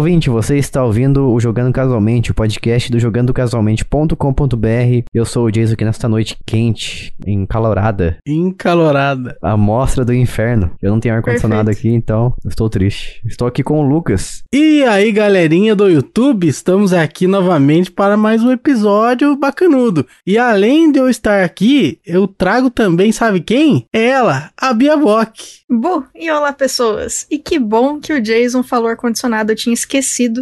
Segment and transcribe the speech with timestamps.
[0.00, 5.04] ouvinte, você está ouvindo o Jogando Casualmente, o podcast do jogandocasualmente.com.br.
[5.12, 9.36] Eu sou o Jason aqui nesta noite quente, encalorada, Encalorada.
[9.42, 10.70] a mostra do inferno.
[10.80, 13.20] Eu não tenho ar-condicionado aqui, então eu estou triste.
[13.26, 14.42] Estou aqui com o Lucas.
[14.54, 20.06] E aí, galerinha do YouTube, estamos aqui novamente para mais um episódio bacanudo.
[20.26, 23.84] E além de eu estar aqui, eu trago também, sabe quem?
[23.92, 25.60] Ela, a Bia Bock.
[25.68, 27.26] Bu, e olá pessoas.
[27.30, 29.89] E que bom que o Jason falou ar-condicionado, eu tinha esquecido,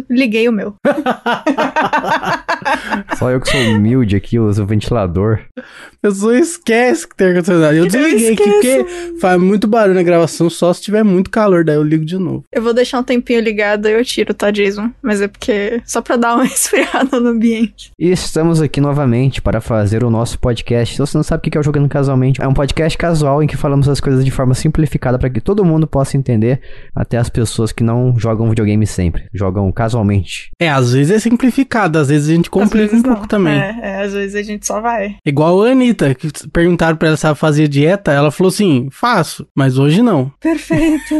[0.09, 0.75] liguei o meu.
[3.17, 5.39] Só eu que sou humilde aqui, uso o ventilador.
[5.57, 5.61] A
[6.01, 7.75] pessoa esquece que tem ar-condicionado.
[7.75, 8.85] Eu desliguei aqui porque
[9.19, 12.43] faz muito barulho na gravação, só se tiver muito calor, daí eu ligo de novo.
[12.53, 14.91] Eu vou deixar um tempinho ligado e eu tiro, tá, Jason?
[15.01, 15.81] Mas é porque.
[15.85, 17.91] Só pra dar uma esfriada no ambiente.
[17.99, 20.95] E estamos aqui novamente para fazer o nosso podcast.
[20.95, 23.47] Se você não sabe o que é o Jogando Casualmente, é um podcast casual em
[23.47, 26.61] que falamos as coisas de forma simplificada para que todo mundo possa entender,
[26.95, 30.51] até as pessoas que não jogam videogame sempre, jogam casualmente.
[30.59, 33.27] É, às vezes é simplificado, às vezes a gente complica um pouco não.
[33.27, 33.59] também.
[33.59, 35.15] É, é, às vezes a gente só vai.
[35.25, 39.47] Igual a Anitta, que perguntaram pra ela se ela fazia dieta, ela falou assim, faço,
[39.55, 40.31] mas hoje não.
[40.39, 41.15] Perfeito.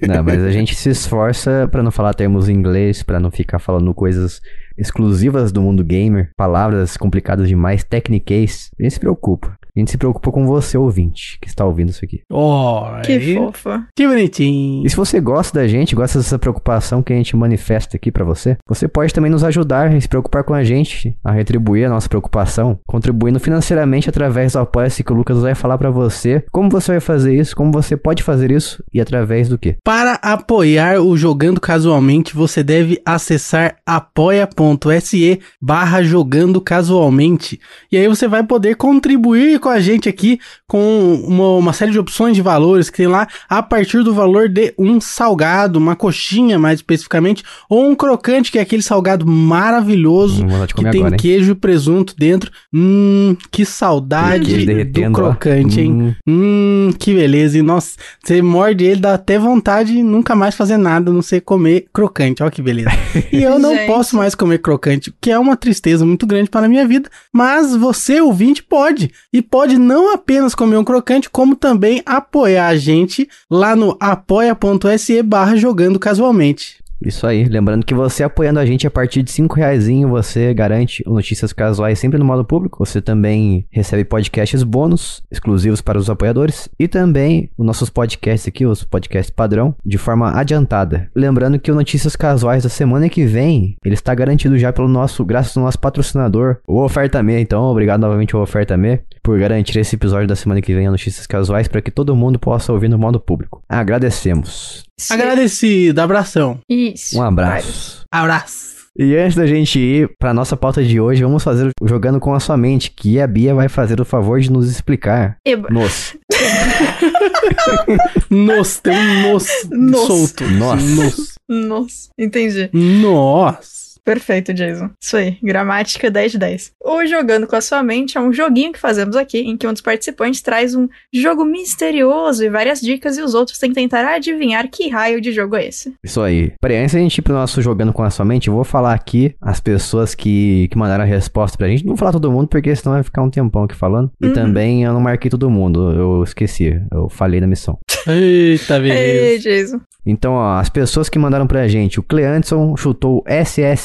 [0.06, 3.58] Não, mas a gente se esforça para não falar termos em inglês, para não ficar
[3.58, 4.40] falando coisas
[4.76, 8.70] exclusivas do mundo gamer, palavras complicadas demais, techniques.
[8.78, 9.56] A gente se preocupa.
[9.74, 12.20] A gente se preocupa com você, ouvinte, que está ouvindo isso aqui.
[12.30, 13.86] Ó, que aí- fofa.
[13.94, 14.86] Que bonitinho.
[14.86, 18.24] E se você gosta da gente, gosta dessa preocupação que a gente manifesta aqui pra
[18.24, 21.90] você, você pode também nos ajudar e se preocupar com a gente, a retribuir a
[21.90, 26.68] nossa preocupação, contribuindo financeiramente através do Apoia-se que o Lucas vai falar pra você como
[26.70, 29.76] você vai fazer isso, como você pode fazer isso e através do quê?
[29.84, 37.60] Para apoiar o Jogando Casualmente, você deve acessar apoia.se barra jogando casualmente.
[37.90, 41.98] E aí você vai poder contribuir com a gente aqui com uma, uma série de
[41.98, 46.58] opções de valores que tem lá a partir do valor de um salgado, uma coxinha
[46.58, 51.52] mais especificamente, ou um crocante, que é aquele salgado maravilhoso Hum, que tem agora, queijo
[51.52, 52.50] e presunto dentro.
[52.72, 55.10] Hum, que saudade do ó.
[55.12, 55.92] crocante, hein?
[55.92, 57.58] Hum, Hum, que beleza.
[57.58, 61.22] E nossa, você morde ele, dá até vontade de nunca mais fazer nada, a não
[61.22, 62.42] ser comer crocante.
[62.42, 62.90] Olha que beleza.
[63.32, 66.66] E eu não posso mais comer crocante, o que é uma tristeza muito grande para
[66.66, 67.08] a minha vida.
[67.32, 69.10] Mas você, ouvinte, pode.
[69.32, 75.22] E pode não apenas comer um crocante, como também apoiar a gente lá no apoia.se
[75.22, 76.79] barra jogando casualmente.
[77.04, 81.02] Isso aí, lembrando que você apoiando a gente a partir de 5 reais, você garante
[81.06, 82.84] notícias casuais sempre no modo público.
[82.84, 88.66] Você também recebe podcasts bônus exclusivos para os apoiadores e também os nossos podcasts aqui,
[88.66, 91.10] os podcasts padrão, de forma adiantada.
[91.14, 95.24] Lembrando que o Notícias Casuais da semana que vem, ele está garantido já pelo nosso,
[95.24, 97.40] graças ao nosso patrocinador, o Oferta Me.
[97.40, 100.90] Então, obrigado novamente ao Oferta Me por garantir esse episódio da semana que vem a
[100.90, 103.62] Notícias Casuais para que todo mundo possa ouvir no modo público.
[103.68, 104.89] Agradecemos.
[105.00, 105.14] Sim.
[105.14, 106.60] Agradecido, abração.
[106.68, 107.18] Isso.
[107.18, 108.04] Um abraço.
[108.10, 108.70] Abraço.
[108.98, 112.34] E antes da gente ir pra nossa pauta de hoje, vamos fazer o Jogando com
[112.34, 115.38] a Sua Mente, que a Bia vai fazer o favor de nos explicar.
[115.44, 115.68] Eba.
[115.70, 116.16] Nos.
[118.30, 120.06] Nos, tem um nos, Nos.
[120.06, 120.44] solto.
[120.50, 120.82] Nossa.
[120.86, 121.34] Nos.
[121.48, 122.70] Nossa, entendi.
[122.72, 123.79] Nossa.
[124.04, 124.90] Perfeito, Jason.
[125.00, 126.72] Isso aí, gramática 10 de 10.
[126.84, 129.72] O Jogando com a Sua Mente é um joguinho que fazemos aqui, em que um
[129.72, 134.06] dos participantes traz um jogo misterioso e várias dicas, e os outros têm que tentar
[134.14, 135.94] adivinhar que raio de jogo é esse.
[136.02, 136.52] Isso aí.
[136.60, 138.94] Peraí, antes da gente ir pro nosso Jogando com a Sua Mente, eu vou falar
[138.94, 141.84] aqui as pessoas que, que mandaram a resposta pra gente.
[141.84, 144.10] Não vou falar todo mundo, porque senão vai ficar um tempão aqui falando.
[144.20, 144.32] E Uhum.
[144.32, 146.80] também eu não marquei todo mundo, eu esqueci.
[146.92, 147.78] Eu falei na missão.
[148.06, 149.42] Eita, Ei, beleza.
[149.50, 149.80] Jason.
[150.06, 153.22] Então, ó, as pessoas que mandaram pra gente, o Cleanson chutou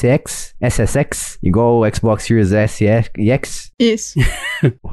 [0.06, 2.84] SSX, SSX, igual o Xbox Series S
[3.18, 3.72] e X.
[3.80, 4.20] Isso.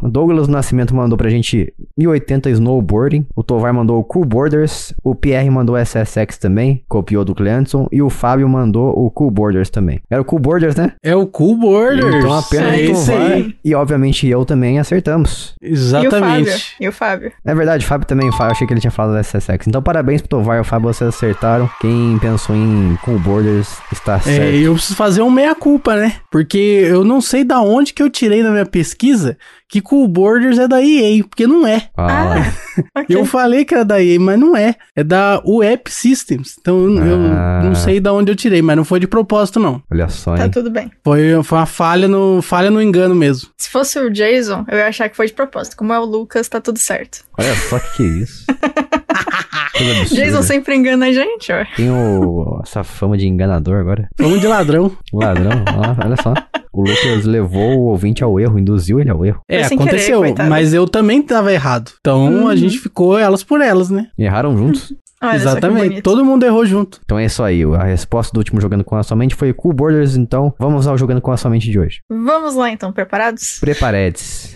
[0.01, 3.27] O Douglas Nascimento mandou pra gente 1080 Snowboarding.
[3.37, 4.93] O Tovar mandou o Cool Borders.
[5.03, 7.87] O Pierre mandou SSX também, copiou do Cleanson.
[7.93, 10.01] E o Fábio mandou o Cool Borders também.
[10.11, 10.93] Era o Cool Borders, né?
[11.03, 12.15] É o Cool Borders.
[12.17, 13.55] Então apenas é o isso Tovar aí.
[13.65, 15.55] e obviamente eu também acertamos.
[15.63, 16.09] E o Fábio?
[16.09, 16.75] Exatamente.
[16.81, 17.33] E o Fábio?
[17.45, 19.67] É verdade, o Fábio também, o Fábio, eu achei que ele tinha falado da SSX.
[19.67, 21.69] Então parabéns pro Tovar e o Fábio, vocês acertaram.
[21.81, 24.43] Quem pensou em Cool Borders está certo.
[24.43, 26.15] É, eu preciso fazer um meia-culpa, né?
[26.31, 29.37] Porque eu não sei da onde que eu tirei na minha pesquisa
[29.69, 31.89] que Cool Borders é da EA, porque não é.
[31.97, 32.35] Ah,
[32.97, 33.17] Ok.
[33.17, 34.77] Eu falei que era da EA, mas não é.
[34.95, 36.55] É da Web Systems.
[36.61, 37.63] Então eu, eu Ah.
[37.65, 39.83] não sei da onde eu tirei, mas não foi de propósito, não.
[39.91, 40.51] olha só, Tá hein?
[40.51, 40.89] tudo bem.
[41.03, 43.49] Foi, foi uma falha no, falha no engano mesmo.
[43.59, 45.77] Se fosse o Jason, eu ia achar que foi de propósito.
[45.77, 47.25] Como é o Lucas, tá tudo certo.
[47.37, 48.45] Olha só que que é isso.
[50.15, 51.65] Jason sempre engana a gente, ó.
[51.77, 54.09] Tem o- essa fama de enganador agora.
[54.19, 54.93] Vamos de ladrão.
[55.13, 56.35] Ladrão, ó, olha só.
[56.73, 59.41] O Lucas levou o ouvinte ao erro, induziu ele ao erro.
[59.49, 60.49] É, querer, aconteceu, coitado.
[60.49, 61.91] mas eu também tava errado.
[62.01, 62.49] Então Hum.
[62.49, 64.07] a gente ficou elas por elas, né?
[64.19, 64.93] Erraram juntos.
[65.23, 66.03] Olha Exatamente.
[66.03, 66.99] Todo mundo errou junto.
[67.05, 67.63] Então é isso aí.
[67.63, 70.17] A resposta do último Jogando com a Sua Mente foi Cool Borders.
[70.17, 72.01] Então vamos ao Jogando com a Sua Mente de hoje.
[72.11, 73.59] Vamos lá então, preparados?
[73.61, 74.52] Preparedes.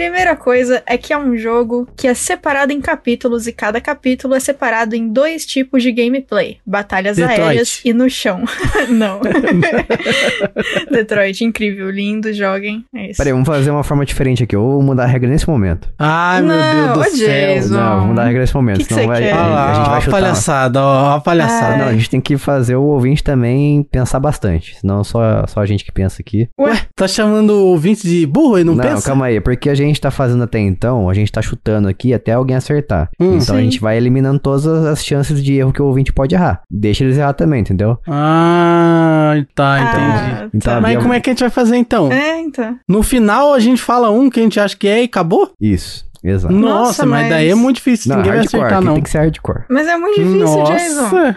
[0.00, 4.34] Primeira coisa é que é um jogo que é separado em capítulos e cada capítulo
[4.34, 7.38] é separado em dois tipos de gameplay: batalhas Detroit.
[7.42, 8.42] aéreas e no chão.
[8.88, 9.20] Não.
[10.90, 12.82] Detroit, incrível, lindo, joguem.
[12.94, 13.18] É isso.
[13.18, 14.56] Peraí, vamos fazer uma forma diferente aqui.
[14.56, 15.86] Eu vou mudar a regra nesse momento.
[15.98, 17.68] Ai, Não, meu Deus do céu.
[17.68, 18.78] Não, vamos mudar a regra nesse momento.
[18.78, 19.34] Que que senão vai, quer?
[19.34, 20.10] A gente ó, vai a chutar.
[20.10, 21.76] palhaçada, ó, a palhaçada.
[21.76, 24.78] Não, a gente tem que fazer o ouvinte também pensar bastante.
[24.80, 26.48] Senão só, só a gente que pensa aqui.
[26.58, 29.06] Ué, Tá chamando o ouvinte de burro e não, Não, pensa?
[29.06, 29.40] calma aí.
[29.40, 33.08] Porque a gente tá fazendo até então, a gente tá chutando aqui até alguém acertar.
[33.18, 33.38] Hum.
[33.40, 33.64] então a Sim.
[33.64, 36.60] gente vai eliminando todas as chances de erro que o ouvinte pode errar.
[36.70, 37.98] Deixa eles errar também, entendeu?
[38.06, 40.04] Ah, tá, entendi.
[40.04, 40.80] ah, Então, tá.
[40.80, 42.12] Mas como é que a gente vai fazer então?
[42.12, 42.76] É, então.
[42.88, 45.50] No final a gente fala um que a gente acha que é e acabou?
[45.60, 46.52] Isso, exato.
[46.54, 47.20] Nossa, Nossa, mas...
[47.22, 48.94] mas- daí é muito difícil, Não, ninguém vai acertar Aqui não.
[48.94, 49.64] tem que ser hardcore.
[49.68, 51.00] Mas é muito difícil, Jason.
[51.02, 51.36] Nossa,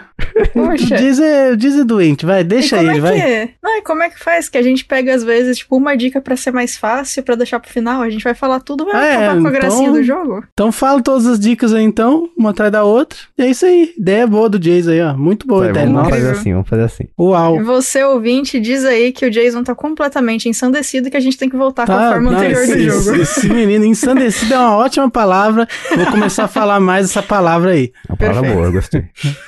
[0.52, 0.96] Poxa.
[0.96, 3.20] diz é, diz é doente, vai, deixa e como ele, é vai.
[3.46, 3.54] que...
[3.62, 4.48] Não, e como é que faz?
[4.48, 7.60] Que a gente pega, às vezes, tipo, uma dica pra ser mais fácil, pra deixar
[7.60, 8.02] pro final.
[8.02, 10.44] A gente vai falar tudo, vai Ah, é, acabar com a então- gracinha do jogo.
[10.52, 13.18] Então fala todas as dicas aí então, uma atrás da outra.
[13.38, 15.14] E é isso aí, ideia boa do Jason aí, ó.
[15.16, 16.14] Muito boa a Vai, ideia, vamos nossa.
[16.16, 17.04] fazer assim, vamos fazer assim.
[17.18, 17.62] Uau.
[17.64, 21.48] Você, ouvinte, diz aí que o Jason tá completamente ensandecido e que a gente tem
[21.48, 23.16] que voltar com a forma não, anterior do esse, jogo.
[23.20, 25.68] Esse menino ensandecido é uma ótima palavra.
[25.94, 27.92] Vou começar a falar mais essa palavra aí.
[28.08, 28.56] Uma palavra Perfeito.
[28.56, 29.04] boa, eu gostei.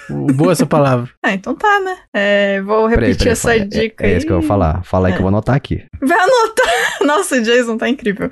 [0.34, 1.10] Boa essa palavra.
[1.22, 1.96] Ah, então tá, né?
[2.14, 3.60] É, vou repetir peraí, essa fala.
[3.60, 4.16] É- dica é, aí.
[4.16, 4.82] isso que eu vou falar.
[4.84, 5.84] Fala aí que eu vou anotar aqui.
[6.00, 6.66] Vai anotar.
[7.04, 8.30] Nossa, o Jason tá incrível.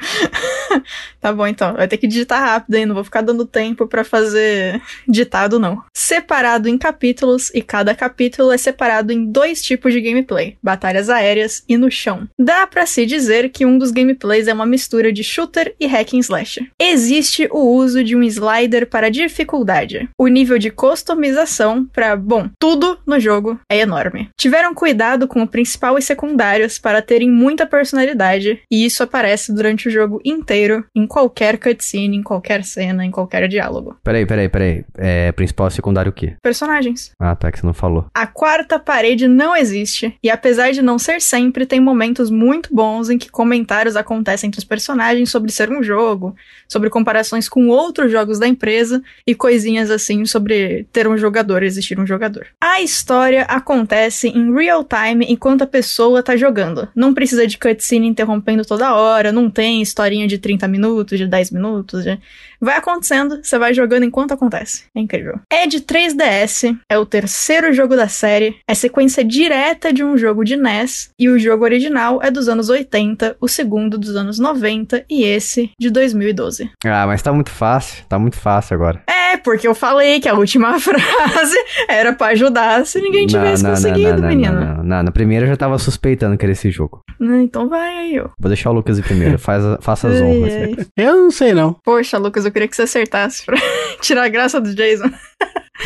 [1.20, 1.74] tá bom, então.
[1.74, 2.86] Vai ter que digitar rápido aí.
[2.86, 5.82] Não vou ficar dando tempo pra fazer ditado, não.
[5.96, 11.62] Separado em capítulos, e cada capítulo é separado em dois tipos de gameplay: batalhas aéreas
[11.68, 12.28] e no chão.
[12.38, 16.14] Dá pra se dizer que um dos gameplays é uma mistura de shooter e hack
[16.14, 16.60] and slash.
[16.86, 20.06] Existe o uso de um slider para dificuldade.
[20.18, 24.28] O nível de customização para, bom, tudo no jogo é enorme.
[24.38, 29.88] Tiveram cuidado com o principal e secundários para terem muita personalidade, e isso aparece durante
[29.88, 33.96] o jogo inteiro, em qualquer cutscene, em qualquer cena, em qualquer diálogo.
[34.04, 34.84] Peraí, peraí, peraí.
[34.98, 36.34] É principal e secundário o quê?
[36.42, 37.12] Personagens.
[37.18, 38.08] Ah, tá, que você não falou.
[38.14, 43.08] A quarta parede não existe, e apesar de não ser sempre, tem momentos muito bons
[43.08, 46.36] em que comentários acontecem entre os personagens sobre ser um jogo,
[46.74, 52.00] sobre comparações com outros jogos da empresa e coisinhas assim sobre ter um jogador, existir
[52.00, 52.48] um jogador.
[52.60, 56.88] A história acontece em real time enquanto a pessoa tá jogando.
[56.92, 61.52] Não precisa de cutscene interrompendo toda hora, não tem historinha de 30 minutos, de 10
[61.52, 62.18] minutos, de...
[62.64, 64.84] Vai acontecendo, você vai jogando enquanto acontece.
[64.96, 65.38] É incrível.
[65.52, 70.44] É de 3DS, é o terceiro jogo da série, é sequência direta de um jogo
[70.44, 75.04] de NES, e o jogo original é dos anos 80, o segundo dos anos 90
[75.10, 76.70] e esse de 2012.
[76.86, 78.04] Ah, mas tá muito fácil.
[78.08, 79.02] Tá muito fácil agora.
[79.06, 81.56] É, porque eu falei que a última frase
[81.88, 84.52] era pra ajudar se ninguém tivesse conseguido, não, menino.
[84.60, 85.02] Não, não, não.
[85.02, 87.00] Na primeira eu já tava suspeitando que era esse jogo.
[87.20, 88.28] Né, Então vai aí, ó.
[88.38, 89.38] Vou deixar o Lucas ir primeiro.
[89.38, 90.52] Faz, faça as honras.
[90.96, 91.76] Eu não sei não.
[91.84, 93.56] Poxa, Lucas, eu queria que você acertasse pra
[94.00, 95.10] tirar a graça do Jason.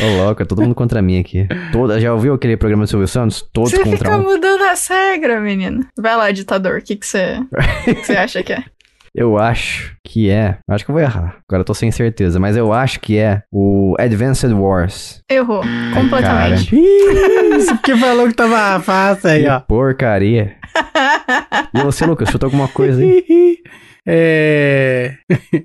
[0.01, 1.47] Ô, louco, é todo mundo contra mim aqui.
[1.73, 3.43] Toda, já ouviu aquele programa do Silvio Santos?
[3.51, 4.21] Todos Você contra fica um.
[4.23, 5.85] mudando as regras, menino.
[5.97, 7.39] Vai lá, ditador, o que que você
[7.83, 8.63] que que você acha que é?
[9.15, 10.59] Eu acho que é.
[10.69, 11.37] Acho que eu vou errar.
[11.47, 12.39] Agora eu tô sem certeza.
[12.39, 15.23] Mas eu acho que é o Advanced Wars.
[15.27, 15.63] Errou,
[15.95, 16.75] completamente.
[17.57, 19.59] Isso porque falou que tava fácil aí, ó.
[19.59, 20.55] Que porcaria.
[21.73, 23.57] E você, Lucas, chutou alguma coisa aí?
[24.07, 25.15] É.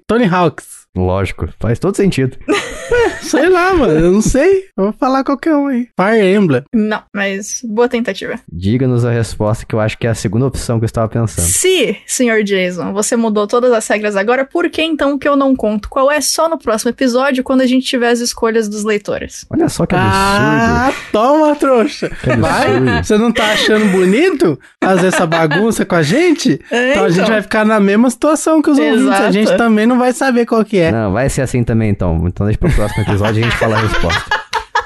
[0.06, 0.83] Tony Hawks.
[0.96, 2.36] Lógico, faz todo sentido.
[3.20, 3.92] Sei lá, mano.
[3.98, 4.64] Eu não sei.
[4.76, 5.88] Eu vou falar qualquer um aí.
[5.98, 6.62] Fire Emblem.
[6.74, 8.38] Não, mas boa tentativa.
[8.52, 11.46] Diga-nos a resposta que eu acho que é a segunda opção que eu estava pensando.
[11.46, 15.56] Se, senhor Jason, você mudou todas as regras agora, por que então que eu não
[15.56, 15.88] conto?
[15.88, 19.46] Qual é só no próximo episódio, quando a gente tiver as escolhas dos leitores?
[19.50, 21.08] Olha só que Ah, absurdo.
[21.10, 22.10] toma, trouxa.
[22.10, 23.02] Que Vai?
[23.02, 26.60] Você não tá achando bonito fazer essa bagunça com a gente?
[26.70, 29.08] É, Então a gente vai ficar na mesma situação que os ouvintes.
[29.08, 29.32] A Exato.
[29.32, 30.83] gente também não vai saber qual que é.
[30.92, 32.24] Não, vai ser assim também então.
[32.26, 34.24] Então deixa pro próximo episódio a gente falar a resposta.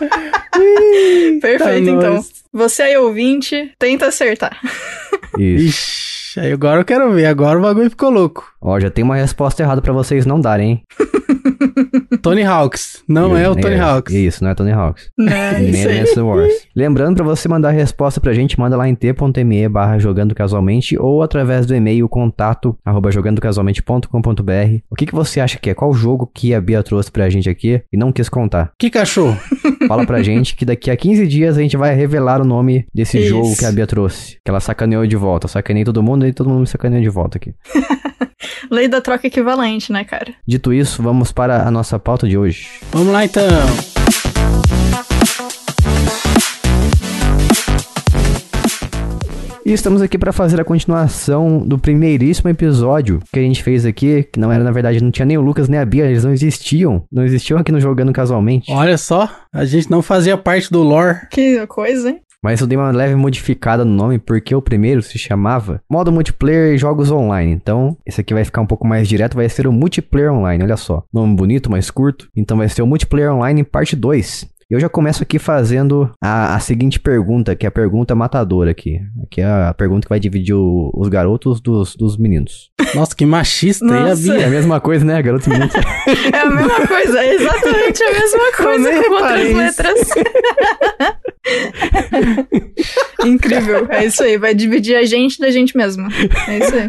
[1.40, 2.14] Perfeito, Tá então.
[2.14, 2.32] nóis.
[2.52, 4.58] Você aí, ouvinte, tenta acertar.
[5.38, 6.17] Isso.
[6.38, 7.26] Ixi, aí agora eu quero ver.
[7.26, 8.44] Agora o bagulho ficou louco.
[8.60, 10.82] Ó, já tem uma resposta errada pra vocês não darem, hein?
[12.22, 13.02] Tony Hawks.
[13.08, 14.12] Não é o Tony Hawks.
[14.12, 15.10] Isso, não é Tony Hawks.
[15.16, 16.52] Né, Nem isso Wars.
[16.74, 20.98] Lembrando, pra você mandar a resposta pra gente, manda lá em t.me barra jogando casualmente
[20.98, 24.78] ou através do e-mail contato arroba jogandocasualmente.com.br.
[24.90, 25.74] O que, que você acha que é?
[25.74, 28.72] Qual jogo que a Bia trouxe pra gente aqui e não quis contar?
[28.78, 29.38] Que cachorro?
[29.86, 33.18] Fala pra gente que daqui a 15 dias a gente vai revelar o nome desse
[33.18, 33.28] Isso.
[33.28, 34.38] jogo que a Bia trouxe.
[34.44, 35.46] Que ela sacaneou de volta.
[35.46, 37.54] Eu sacaneei todo mundo e todo mundo me sacaneou de volta aqui.
[38.70, 40.34] Lei da troca equivalente, né, cara?
[40.46, 42.68] Dito isso, vamos para a nossa pauta de hoje.
[42.92, 43.44] Vamos lá então.
[49.68, 54.22] E estamos aqui para fazer a continuação do primeiríssimo episódio que a gente fez aqui,
[54.22, 56.32] que não era, na verdade, não tinha nem o Lucas nem a Bia, eles não
[56.32, 57.04] existiam.
[57.12, 58.72] Não existiam aqui no Jogando Casualmente.
[58.72, 61.18] Olha só, a gente não fazia parte do lore.
[61.30, 62.22] Que coisa, hein?
[62.42, 66.74] Mas eu dei uma leve modificada no nome porque o primeiro se chamava Modo Multiplayer
[66.74, 67.52] e Jogos Online.
[67.52, 70.76] Então, esse aqui vai ficar um pouco mais direto, vai ser o Multiplayer Online, olha
[70.76, 71.02] só.
[71.12, 72.28] Nome bonito, mais curto.
[72.36, 74.57] Então vai ser o Multiplayer Online parte 2.
[74.70, 79.00] Eu já começo aqui fazendo a, a seguinte pergunta, que é a pergunta matadora aqui.
[79.30, 82.70] Que é a pergunta que vai dividir o- os garotos dos, dos meninos.
[82.94, 83.86] Nossa, que machista.
[83.86, 84.22] E a Nossa.
[84.22, 84.40] Bia?
[84.42, 85.22] É a mesma coisa, né?
[85.22, 85.72] Garotos e meninos.
[86.34, 89.98] É a mesma coisa, é exatamente a mesma coisa nem com outras letras.
[93.24, 96.08] Incrível, é isso aí, vai dividir a gente da gente mesma.
[96.46, 96.88] É isso aí.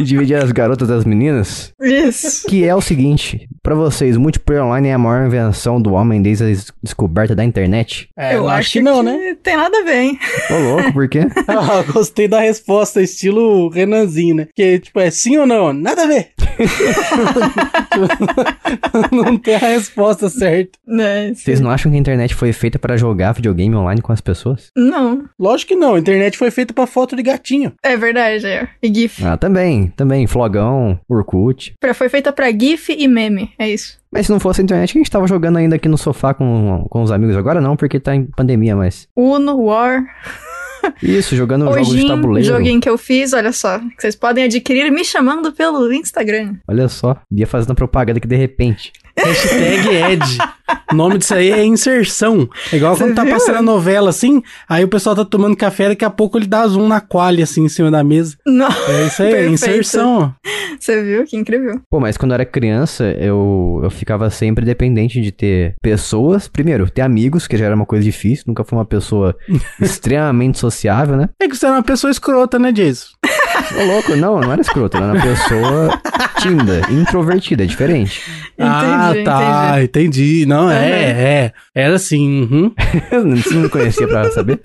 [0.00, 1.72] e dividir as garotas das meninas.
[1.82, 2.46] Isso.
[2.48, 6.22] Que é o seguinte, pra vocês, o multiplayer online é a maior invenção do homem
[6.22, 8.08] desde a des- descoberta da internet?
[8.16, 9.36] É, eu acho que não, né?
[9.42, 10.18] Tem nada a ver, hein?
[10.50, 11.20] Ô louco, por quê?
[11.48, 14.48] Ah, gostei da resposta, estilo Renanzinho, né?
[14.56, 15.70] Que, tipo, é sim ou não?
[15.72, 16.28] Nada a ver.
[19.12, 20.78] não tem a resposta certa.
[21.00, 24.20] É, Vocês não acham que a internet foi feita para jogar videogame online com as
[24.20, 24.70] pessoas?
[24.76, 27.72] Não, Lógico que não, a internet foi feita pra foto de gatinho.
[27.82, 28.68] é verdade, é.
[28.82, 29.24] E GIF.
[29.24, 31.74] Ah, também, também, Flogão, Orkut.
[31.80, 33.98] Pra- Foi feita pra GIF e meme, é isso.
[34.10, 36.86] Mas se não fosse a internet, a gente tava jogando ainda aqui no sofá com,
[36.88, 37.36] com os amigos.
[37.36, 39.08] Agora não, porque tá em pandemia, mas...
[39.16, 40.04] Uno, War,
[41.02, 42.48] Isso, jogando jogos de tabuleiro.
[42.48, 43.78] joguinho que eu fiz, olha só.
[43.78, 46.56] Que vocês podem adquirir me chamando pelo Instagram.
[46.66, 48.92] Olha só, Bia fazendo propaganda aqui de repente.
[49.24, 50.38] Hashtag Ed.
[50.92, 52.48] O nome disso aí é inserção.
[52.72, 53.32] É igual Você quando tá viu?
[53.32, 56.66] passando a novela assim, aí o pessoal tá tomando café, daqui a pouco ele dá
[56.66, 58.36] zoom na qualha assim em cima da mesa.
[58.46, 59.52] Não, É isso aí, é Perfeito.
[59.54, 60.34] inserção.
[60.78, 61.24] você viu?
[61.24, 61.80] Que incrível.
[61.90, 66.48] Pô, mas quando eu era criança, eu, eu ficava sempre dependente de ter pessoas.
[66.48, 68.44] Primeiro, ter amigos, que já era uma coisa difícil.
[68.46, 69.34] Nunca fui uma pessoa
[69.80, 71.28] extremamente sociável, né?
[71.40, 73.06] É que você era uma pessoa escrota, né, Jason?
[73.80, 74.96] Ô, louco, não, não era escroto.
[74.96, 76.00] Era uma pessoa
[76.40, 78.20] tímida, introvertida, é diferente.
[78.58, 80.46] ah, Entendi, tá, entendi.
[80.46, 80.70] Não, Uhum.
[80.72, 81.52] é, é.
[81.74, 82.72] Era assim, uhum.
[83.36, 84.60] Você não me conhecia pra saber?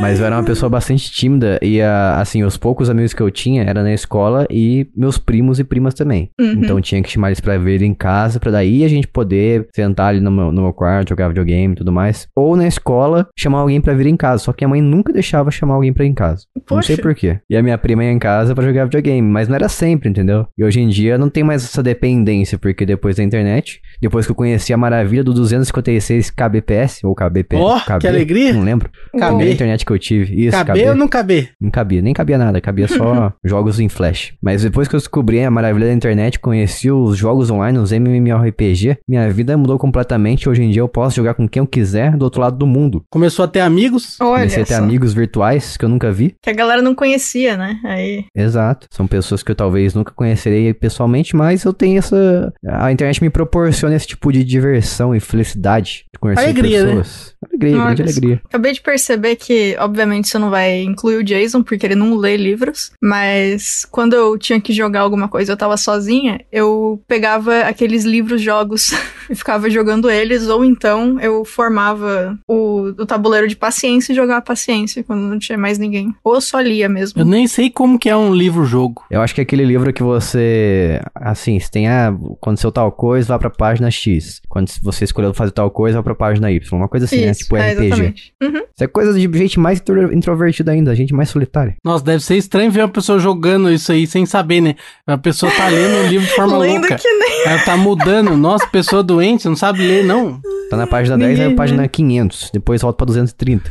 [0.00, 3.30] Mas eu era uma pessoa bastante tímida e, ah, assim, os poucos amigos que eu
[3.30, 6.30] tinha era na escola e meus primos e primas também.
[6.40, 6.52] Uhum.
[6.62, 10.08] Então tinha que chamar eles pra vir em casa, pra daí a gente poder sentar
[10.08, 12.26] ali no meu, no meu quarto, jogar videogame e tudo mais.
[12.34, 14.42] Ou na escola, chamar alguém pra vir em casa.
[14.44, 16.44] Só que a mãe nunca deixava chamar alguém pra ir em casa.
[16.70, 17.02] Não sei Poxa.
[17.22, 17.40] Porquê.
[17.48, 20.46] E a minha prima ia em casa pra jogar videogame, mas não era sempre, entendeu?
[20.58, 24.32] E hoje em dia não tem mais essa dependência, porque depois da internet, depois que
[24.32, 28.52] eu conheci a maravilha do 256 kbps, ou kbp, Ó, KB, que alegria.
[28.52, 28.90] Não lembro.
[29.12, 29.26] Cabê.
[29.26, 30.46] Primeira internet que eu tive.
[30.46, 31.50] Isso, Caber ou não caber?
[31.60, 34.34] não cabia, nem cabia nada, cabia só jogos em flash.
[34.42, 38.98] Mas depois que eu descobri a maravilha da internet, conheci os jogos online, os MMORPG,
[39.08, 40.48] minha vida mudou completamente.
[40.48, 43.04] Hoje em dia eu posso jogar com quem eu quiser do outro lado do mundo.
[43.10, 44.20] Começou a ter amigos.
[44.20, 44.82] Olha Comecei a ter só.
[44.82, 46.34] amigos virtuais que eu nunca vi.
[46.42, 47.80] Que a galera não conhecia, né?
[47.84, 48.24] Aí.
[48.34, 48.86] Exato.
[48.90, 52.52] São pessoas que eu talvez nunca conhecerei pessoalmente, mas eu tenho essa.
[52.66, 56.86] A internet me proporciona esse tipo de diversão e felicidade de conhecer Alegria, né?
[56.88, 57.34] pessoas.
[57.46, 58.42] Alegria, Olha grande alegria.
[58.44, 62.36] Acabei de perceber que, obviamente, você não vai incluir o Jason, porque ele não lê
[62.36, 62.92] livros.
[63.02, 68.90] Mas quando eu tinha que jogar alguma coisa, eu tava sozinha, eu pegava aqueles livros-jogos
[69.30, 74.40] e ficava jogando eles, ou então eu formava o, o tabuleiro de paciência e jogava
[74.42, 76.14] paciência quando não tinha mais ninguém.
[76.24, 77.20] Ou eu só lia mesmo.
[77.20, 79.04] Eu nem sei como que é um livro-jogo.
[79.10, 81.00] Eu acho que é aquele livro que você.
[81.14, 81.88] Assim, você tem.
[81.88, 82.08] Ah,
[82.40, 84.40] aconteceu tal coisa, vá pra página X.
[84.48, 86.78] Quando você escolheu fazer tal coisa, vá pra página Y.
[86.78, 87.30] Uma coisa assim, né?
[87.30, 87.86] Isso, Tipo é, RPG.
[87.86, 88.34] exatamente.
[88.42, 88.56] Uhum.
[88.74, 91.74] Isso é coisa de gente mais intro- introvertida ainda, gente mais solitária.
[91.84, 94.74] Nossa, deve ser estranho ver uma pessoa jogando isso aí sem saber, né?
[95.06, 96.96] A pessoa tá lendo um livro de forma Lendo louca.
[96.96, 97.46] que nem.
[97.46, 98.36] Ela tá mudando.
[98.36, 100.40] Nossa, pessoa doente, não sabe ler, não.
[100.70, 102.50] Tá na página 10, Ninguém, aí a página 500.
[102.52, 103.70] Depois volta pra 230.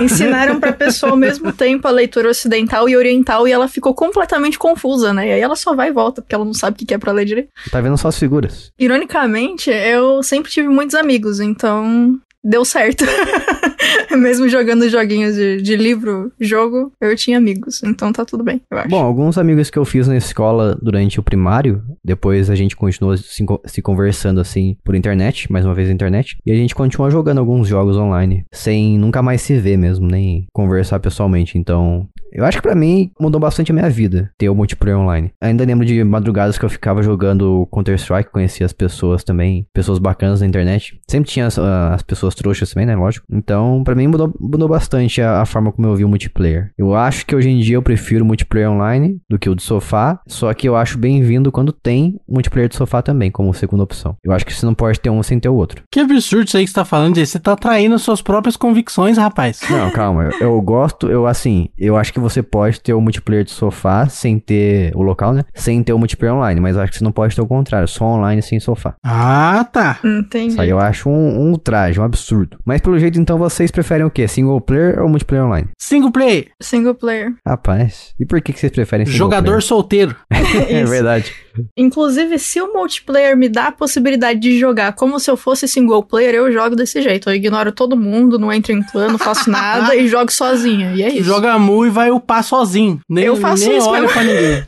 [0.00, 4.58] Ensinaram pra pessoa ao mesmo tempo a leitura ocidental e oriental e ela ficou completamente
[4.58, 5.28] confusa, né?
[5.28, 6.98] E aí ela só vai e volta, porque ela não sabe o que que é
[6.98, 7.50] pra ler direito.
[7.70, 8.72] Tá vendo só as figuras.
[8.78, 13.04] Ironicamente, eu sempre tive muitos amigos, então deu certo.
[14.16, 18.78] Mesmo jogando joguinhos de, de livro, jogo, eu tinha amigos, então tá tudo bem, eu
[18.78, 18.88] acho.
[18.88, 23.16] Bom, alguns amigos que eu fiz na escola durante o primário, depois a gente continuou
[23.16, 27.38] se, se conversando assim por internet, mais uma vez internet, e a gente continua jogando
[27.38, 31.58] alguns jogos online, sem nunca mais se ver mesmo, nem conversar pessoalmente.
[31.58, 35.32] Então, eu acho que pra mim mudou bastante a minha vida ter o multiplayer online.
[35.40, 40.40] Ainda lembro de madrugadas que eu ficava jogando Counter-Strike, conhecia as pessoas também, pessoas bacanas
[40.40, 40.98] na internet.
[41.08, 42.94] Sempre tinha as, ah, as pessoas trouxas também, né?
[42.94, 43.26] Lógico.
[43.30, 46.72] Então, Então, pra mim mudou, mudou bastante a, a forma como eu vi o multiplayer.
[46.76, 49.62] Eu acho que hoje em dia eu prefiro o multiplayer online do que o de
[49.62, 54.16] sofá, só que eu acho bem-vindo quando tem multiplayer de sofá também, como segunda opção.
[54.24, 55.82] Eu acho que você não pode ter um sem ter o outro.
[55.90, 57.26] Que absurdo isso aí que você tá falando, Jay.
[57.26, 59.60] Você tá traindo suas próprias convicções, rapaz.
[59.70, 63.44] Não, calma, eu, eu gosto, eu assim, eu acho que você pode ter o multiplayer
[63.44, 65.44] de sofá sem ter o local, né?
[65.54, 67.86] Sem ter o multiplayer online, mas eu acho que você não pode ter o contrário,
[67.86, 68.94] só online sem sofá.
[69.04, 69.98] Ah, tá.
[70.04, 70.48] Entendi.
[70.48, 72.58] Isso aí eu acho um, um traje, um absurdo.
[72.64, 74.26] Mas pelo jeito, então, vocês preferem o quê?
[74.26, 75.68] Single player ou multiplayer online?
[75.78, 77.34] Single play, Single player.
[77.46, 80.16] Rapaz, e por que, que vocês preferem single jogador solteiro.
[80.28, 80.40] player?
[80.70, 80.90] É Isso.
[80.90, 81.34] verdade.
[81.76, 86.02] Inclusive, se o multiplayer me dá a possibilidade de jogar como se eu fosse single
[86.02, 87.28] player, eu jogo desse jeito.
[87.28, 90.92] Eu ignoro todo mundo, não entro em clã, não faço nada e jogo sozinha.
[90.94, 91.24] E é isso.
[91.24, 93.00] Joga mu e vai upar sozinho.
[93.08, 94.14] Nem, Eu faço nem isso olha mesmo.
[94.14, 94.64] pra ninguém.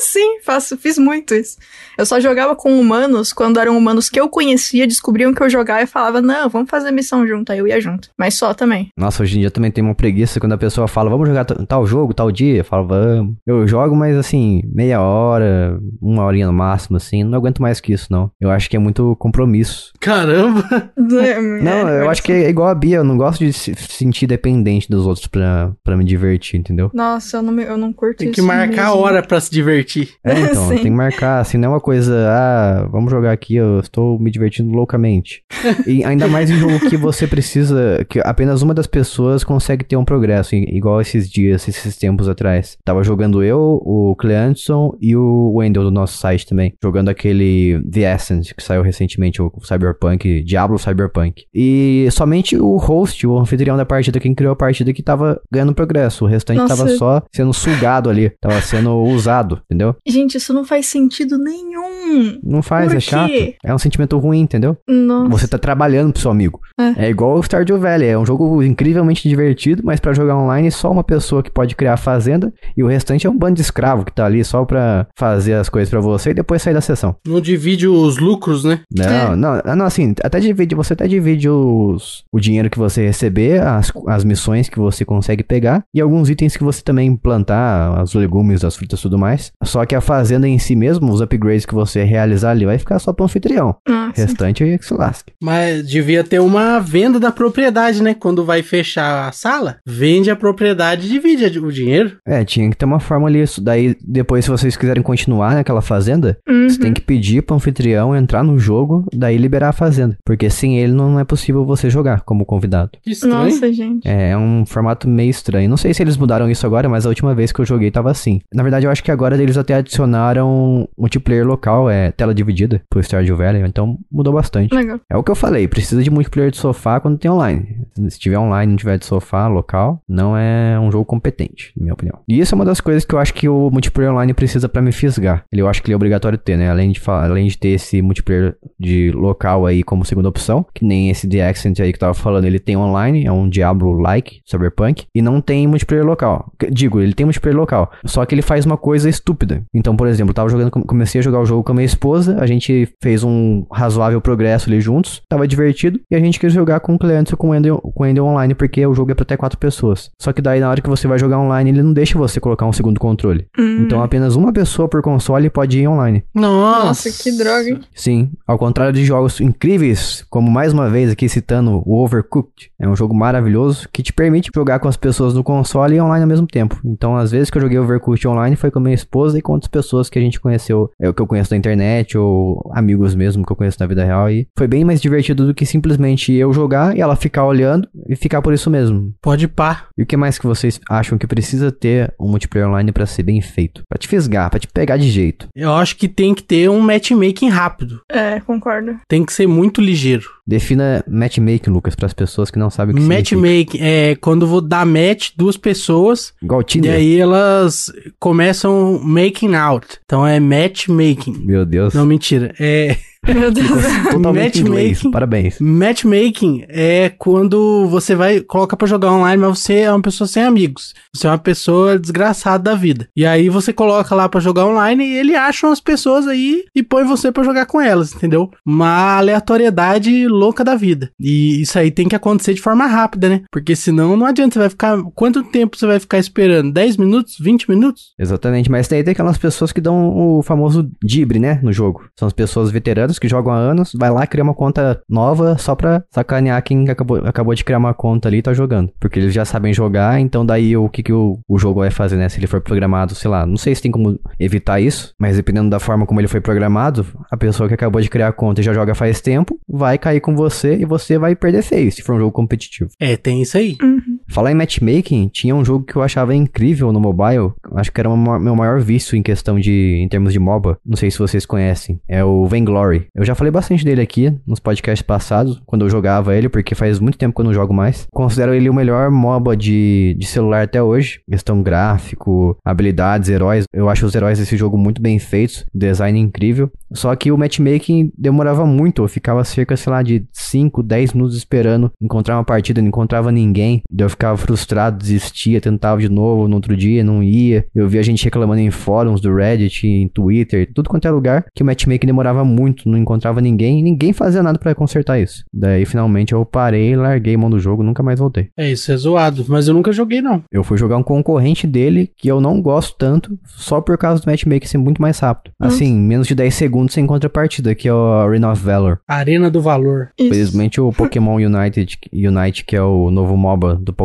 [0.00, 1.56] Sim, faço, fiz muito isso.
[1.96, 5.82] Eu só jogava com humanos quando eram humanos que eu conhecia, descobriam que eu jogava
[5.82, 7.52] e falava, não, vamos fazer missão junto.
[7.52, 8.10] Aí eu ia junto.
[8.18, 8.88] Mas só também.
[8.98, 11.86] Nossa, hoje em dia também tem uma preguiça quando a pessoa fala, vamos jogar tal
[11.86, 12.58] jogo, tal dia.
[12.58, 13.34] Eu falo, vamos.
[13.46, 17.22] Eu jogo, mas assim, meia hora, uma horinha no máximo, assim.
[17.24, 18.30] Não aguento mais que isso, não.
[18.40, 19.92] Eu acho que é muito compromisso.
[20.00, 20.64] Caramba.
[20.96, 24.88] Não, eu acho que é igual a Bia, eu não gosto de se sentir dependente
[24.88, 26.90] dos outros pra, pra me divertir, entendeu?
[26.94, 29.00] Nossa, eu não, me- eu não curto Tem que isso marcar a mesmo.
[29.02, 30.10] hora pra se divertir.
[30.24, 33.80] É, então, tem que marcar, assim, não é uma coisa, ah, vamos jogar aqui, eu
[33.80, 35.42] estou me divertindo loucamente.
[35.86, 39.96] E ainda mais em jogo que você precisa, que apenas uma das pessoas consegue ter
[39.96, 42.76] um progresso, igual esses dias, esses tempos atrás.
[42.84, 48.14] Tava jogando eu, o Cleanson e o Wendell do nosso site também, jogando aquele The
[48.14, 51.44] Essence, que saiu recentemente, o Cyberpunk, Diablo Cyberpunk.
[51.54, 55.74] E somente o host, o anfitrião da partida, quem criou a partida, que tava ganhando
[55.74, 56.76] progresso, o restante Nossa.
[56.76, 59.94] tava só sendo sugado ali, tava sendo usado, entendeu?
[60.06, 62.38] Gente, isso não faz sentido nenhum.
[62.42, 63.28] Não faz, Por é chato.
[63.28, 63.56] quê?
[63.64, 64.76] É um sentimento ruim, entendeu?
[64.88, 65.28] Nossa.
[65.30, 66.60] Você tá trabalhando pro seu amigo.
[66.78, 67.06] É.
[67.06, 70.90] É, igual o Stardew Valley, é um jogo incrivelmente divertido, mas pra jogar online só
[70.90, 74.04] uma pessoa que pode criar a fazenda e o restante é um bando de escravo
[74.04, 77.16] que tá ali só pra fazer as coisas pra você e depois sair da sessão.
[77.26, 78.80] Não divide os lucros, né?
[78.94, 79.36] Não, É.
[79.36, 83.92] não, não, assim, até divide, você até divide os, o dinheiro que você receber, as,
[84.08, 88.64] as missões que você consegue pegar e alguns itens que você também plantar, os legumes,
[88.64, 89.52] as frutas e tudo mais.
[89.62, 92.98] Só que a fazenda em si mesmo, os upgrades que você realizar ali, vai ficar
[92.98, 93.76] só pro anfitrião.
[93.88, 94.12] O Nossa.
[94.22, 95.32] restante aí é que se lasque.
[95.42, 98.14] Mas devia ter uma venda da propriedade, né?
[98.14, 102.16] Quando vai fechar a sala, vende a propriedade e divide o dinheiro.
[102.26, 103.42] É, tinha que ter uma forma ali.
[103.42, 106.68] Isso daí, depois, se vocês quiserem continuar naquela fazenda, Uhum.
[106.68, 110.16] você tem que pedir pro anfitrião entrar no jogo, daí liberar a fazenda.
[110.24, 112.90] Porque sem ele não é possível você jogar como convidado.
[113.02, 113.34] Que estranho.
[113.44, 114.06] Nossa, gente.
[114.06, 115.68] É, é um formato meio estranho.
[115.68, 118.10] Não sei se eles mudaram isso agora, mas a última vez que eu joguei tava
[118.10, 118.40] assim.
[118.52, 123.02] Na verdade, eu acho que agora eles até adicionaram multiplayer local, é tela dividida pro
[123.02, 124.74] Stardew Valley, então mudou bastante.
[124.74, 125.00] Legal.
[125.10, 127.83] É o que eu falei, precisa de multiplayer de sofá quando tem online.
[128.08, 131.94] Se tiver online não tiver de sofá local, não é um jogo competente, na minha
[131.94, 132.18] opinião.
[132.28, 134.82] E isso é uma das coisas que eu acho que o multiplayer online precisa pra
[134.82, 135.44] me fisgar.
[135.52, 136.70] Ele, eu acho que ele é obrigatório ter, né?
[136.70, 141.10] Além de, além de ter esse multiplayer de local aí como segunda opção, que nem
[141.10, 145.06] esse The Accent aí que eu tava falando, ele tem online, é um Diablo-like, Cyberpunk,
[145.14, 146.52] e não tem multiplayer local.
[146.70, 149.62] Digo, ele tem multiplayer local, só que ele faz uma coisa estúpida.
[149.72, 152.36] Então, por exemplo, eu tava jogando, comecei a jogar o jogo com a minha esposa,
[152.40, 156.80] a gente fez um razoável progresso ali juntos, tava divertido, e a gente quis jogar
[156.80, 159.22] com o ou com o Ender, com o Ender online, porque o jogo é pra
[159.22, 160.10] até quatro pessoas.
[160.18, 162.66] Só que daí, na hora que você vai jogar online, ele não deixa você colocar
[162.66, 163.46] um segundo controle.
[163.58, 163.82] Hum.
[163.82, 166.24] Então, apenas uma pessoa por console pode ir online.
[166.34, 166.84] Nossa.
[166.84, 167.80] Nossa, que droga, hein?
[167.94, 172.88] Sim, ao contrário de jogos incríveis, como mais uma vez aqui citando o Overcooked, é
[172.88, 176.28] um jogo maravilhoso que te permite jogar com as pessoas no console e online ao
[176.28, 176.78] mesmo tempo.
[176.84, 179.52] Então, às vezes que eu joguei Overcooked online foi com a minha esposa e com
[179.52, 183.14] outras pessoas que a gente conheceu, é o que eu conheço da internet ou amigos
[183.14, 186.32] mesmo que eu conheço na vida real e foi bem mais divertido do que simplesmente
[186.32, 187.63] eu jogar e ela ficar olhando
[188.08, 189.12] e ficar por isso mesmo.
[189.22, 189.86] Pode pá.
[189.96, 193.22] E o que mais que vocês acham que precisa ter um multiplayer online pra ser
[193.22, 193.82] bem feito?
[193.88, 195.48] Pra te fisgar, pra te pegar de jeito.
[195.54, 198.00] Eu acho que tem que ter um matchmaking rápido.
[198.10, 198.96] É, concordo.
[199.08, 200.28] Tem que ser muito ligeiro.
[200.46, 203.04] Defina matchmaking, Lucas, para as pessoas que não sabem o que.
[203.04, 206.92] Matchmaking é quando vou dar match duas pessoas Igual o e Tinder.
[206.94, 209.86] aí elas começam making out.
[210.04, 211.44] Então é matchmaking.
[211.44, 211.94] Meu Deus.
[211.94, 212.54] Não, mentira.
[212.60, 212.96] É
[213.26, 213.68] Meu Deus.
[214.10, 214.90] Totalmente inglês.
[214.90, 215.10] matchmaking.
[215.10, 215.58] Parabéns.
[215.60, 220.42] matchmaking é quando você vai coloca pra jogar online, mas você é uma pessoa sem
[220.42, 220.94] amigos.
[221.14, 223.08] Você é uma pessoa desgraçada da vida.
[223.16, 226.82] E aí você coloca lá pra jogar online e ele acha umas pessoas aí e
[226.82, 228.50] põe você pra jogar com elas, entendeu?
[228.66, 231.10] Uma aleatoriedade louca da vida.
[231.18, 233.42] E isso aí tem que acontecer de forma rápida, né?
[233.50, 236.72] Porque senão não adianta, você vai ficar quanto tempo você vai ficar esperando?
[236.72, 237.36] 10 minutos?
[237.40, 238.12] 20 minutos?
[238.18, 242.04] Exatamente, mas daí tem aquelas pessoas que dão o famoso dibre, né, no jogo.
[242.18, 245.56] São as pessoas veteranas jogadores que jogam há anos, vai lá, cria uma conta nova
[245.58, 248.90] só pra sacanear quem acabou, acabou de criar uma conta ali e tá jogando.
[249.00, 252.16] Porque eles já sabem jogar, então daí o que, que o, o jogo vai fazer,
[252.16, 252.28] né?
[252.28, 255.70] Se ele for programado, sei lá, não sei se tem como evitar isso, mas dependendo
[255.70, 258.64] da forma como ele foi programado, a pessoa que acabou de criar a conta e
[258.64, 262.14] já joga faz tempo, vai cair com você e você vai perder feio se for
[262.14, 262.90] um jogo competitivo.
[263.00, 263.76] É, tem isso aí.
[263.82, 264.13] Uhum.
[264.28, 267.52] Falar em matchmaking, tinha um jogo que eu achava incrível no mobile.
[267.74, 270.00] Acho que era o meu maior vício em questão de.
[270.02, 270.78] em termos de MOBA.
[270.84, 272.00] Não sei se vocês conhecem.
[272.08, 273.06] É o Vainglory.
[273.14, 276.98] Eu já falei bastante dele aqui nos podcasts passados, quando eu jogava ele, porque faz
[276.98, 278.06] muito tempo que eu não jogo mais.
[278.12, 281.20] Considero ele o melhor MOBA de, de celular até hoje.
[281.28, 283.64] Questão gráfico, habilidades, heróis.
[283.72, 286.70] Eu acho os heróis desse jogo muito bem feitos, design incrível.
[286.92, 289.02] Só que o matchmaking demorava muito.
[289.02, 293.32] Eu ficava cerca, sei lá, de 5, 10 minutos esperando encontrar uma partida, não encontrava
[293.32, 293.82] ninguém.
[293.96, 297.66] Eu ficava frustrado, desistia, tentava de novo no outro dia, não ia.
[297.74, 301.62] Eu via gente reclamando em fóruns do Reddit, em Twitter, tudo quanto é lugar, que
[301.62, 305.44] o matchmaking demorava muito, não encontrava ninguém e ninguém fazia nada para consertar isso.
[305.52, 308.48] Daí finalmente eu parei, larguei mão do jogo, nunca mais voltei.
[308.56, 310.42] É, isso é zoado, mas eu nunca joguei não.
[310.50, 314.30] Eu fui jogar um concorrente dele que eu não gosto tanto, só por causa do
[314.30, 315.52] matchmaking ser muito mais rápido.
[315.58, 315.74] Nossa.
[315.74, 319.00] Assim, menos de 10 segundos você encontra a partida, que é o Arena of Valor.
[319.08, 320.10] Arena do Valor.
[320.18, 320.30] Isso.
[320.30, 324.03] Felizmente o Pokémon United, Unite, que é o novo MOBA do Pokémon,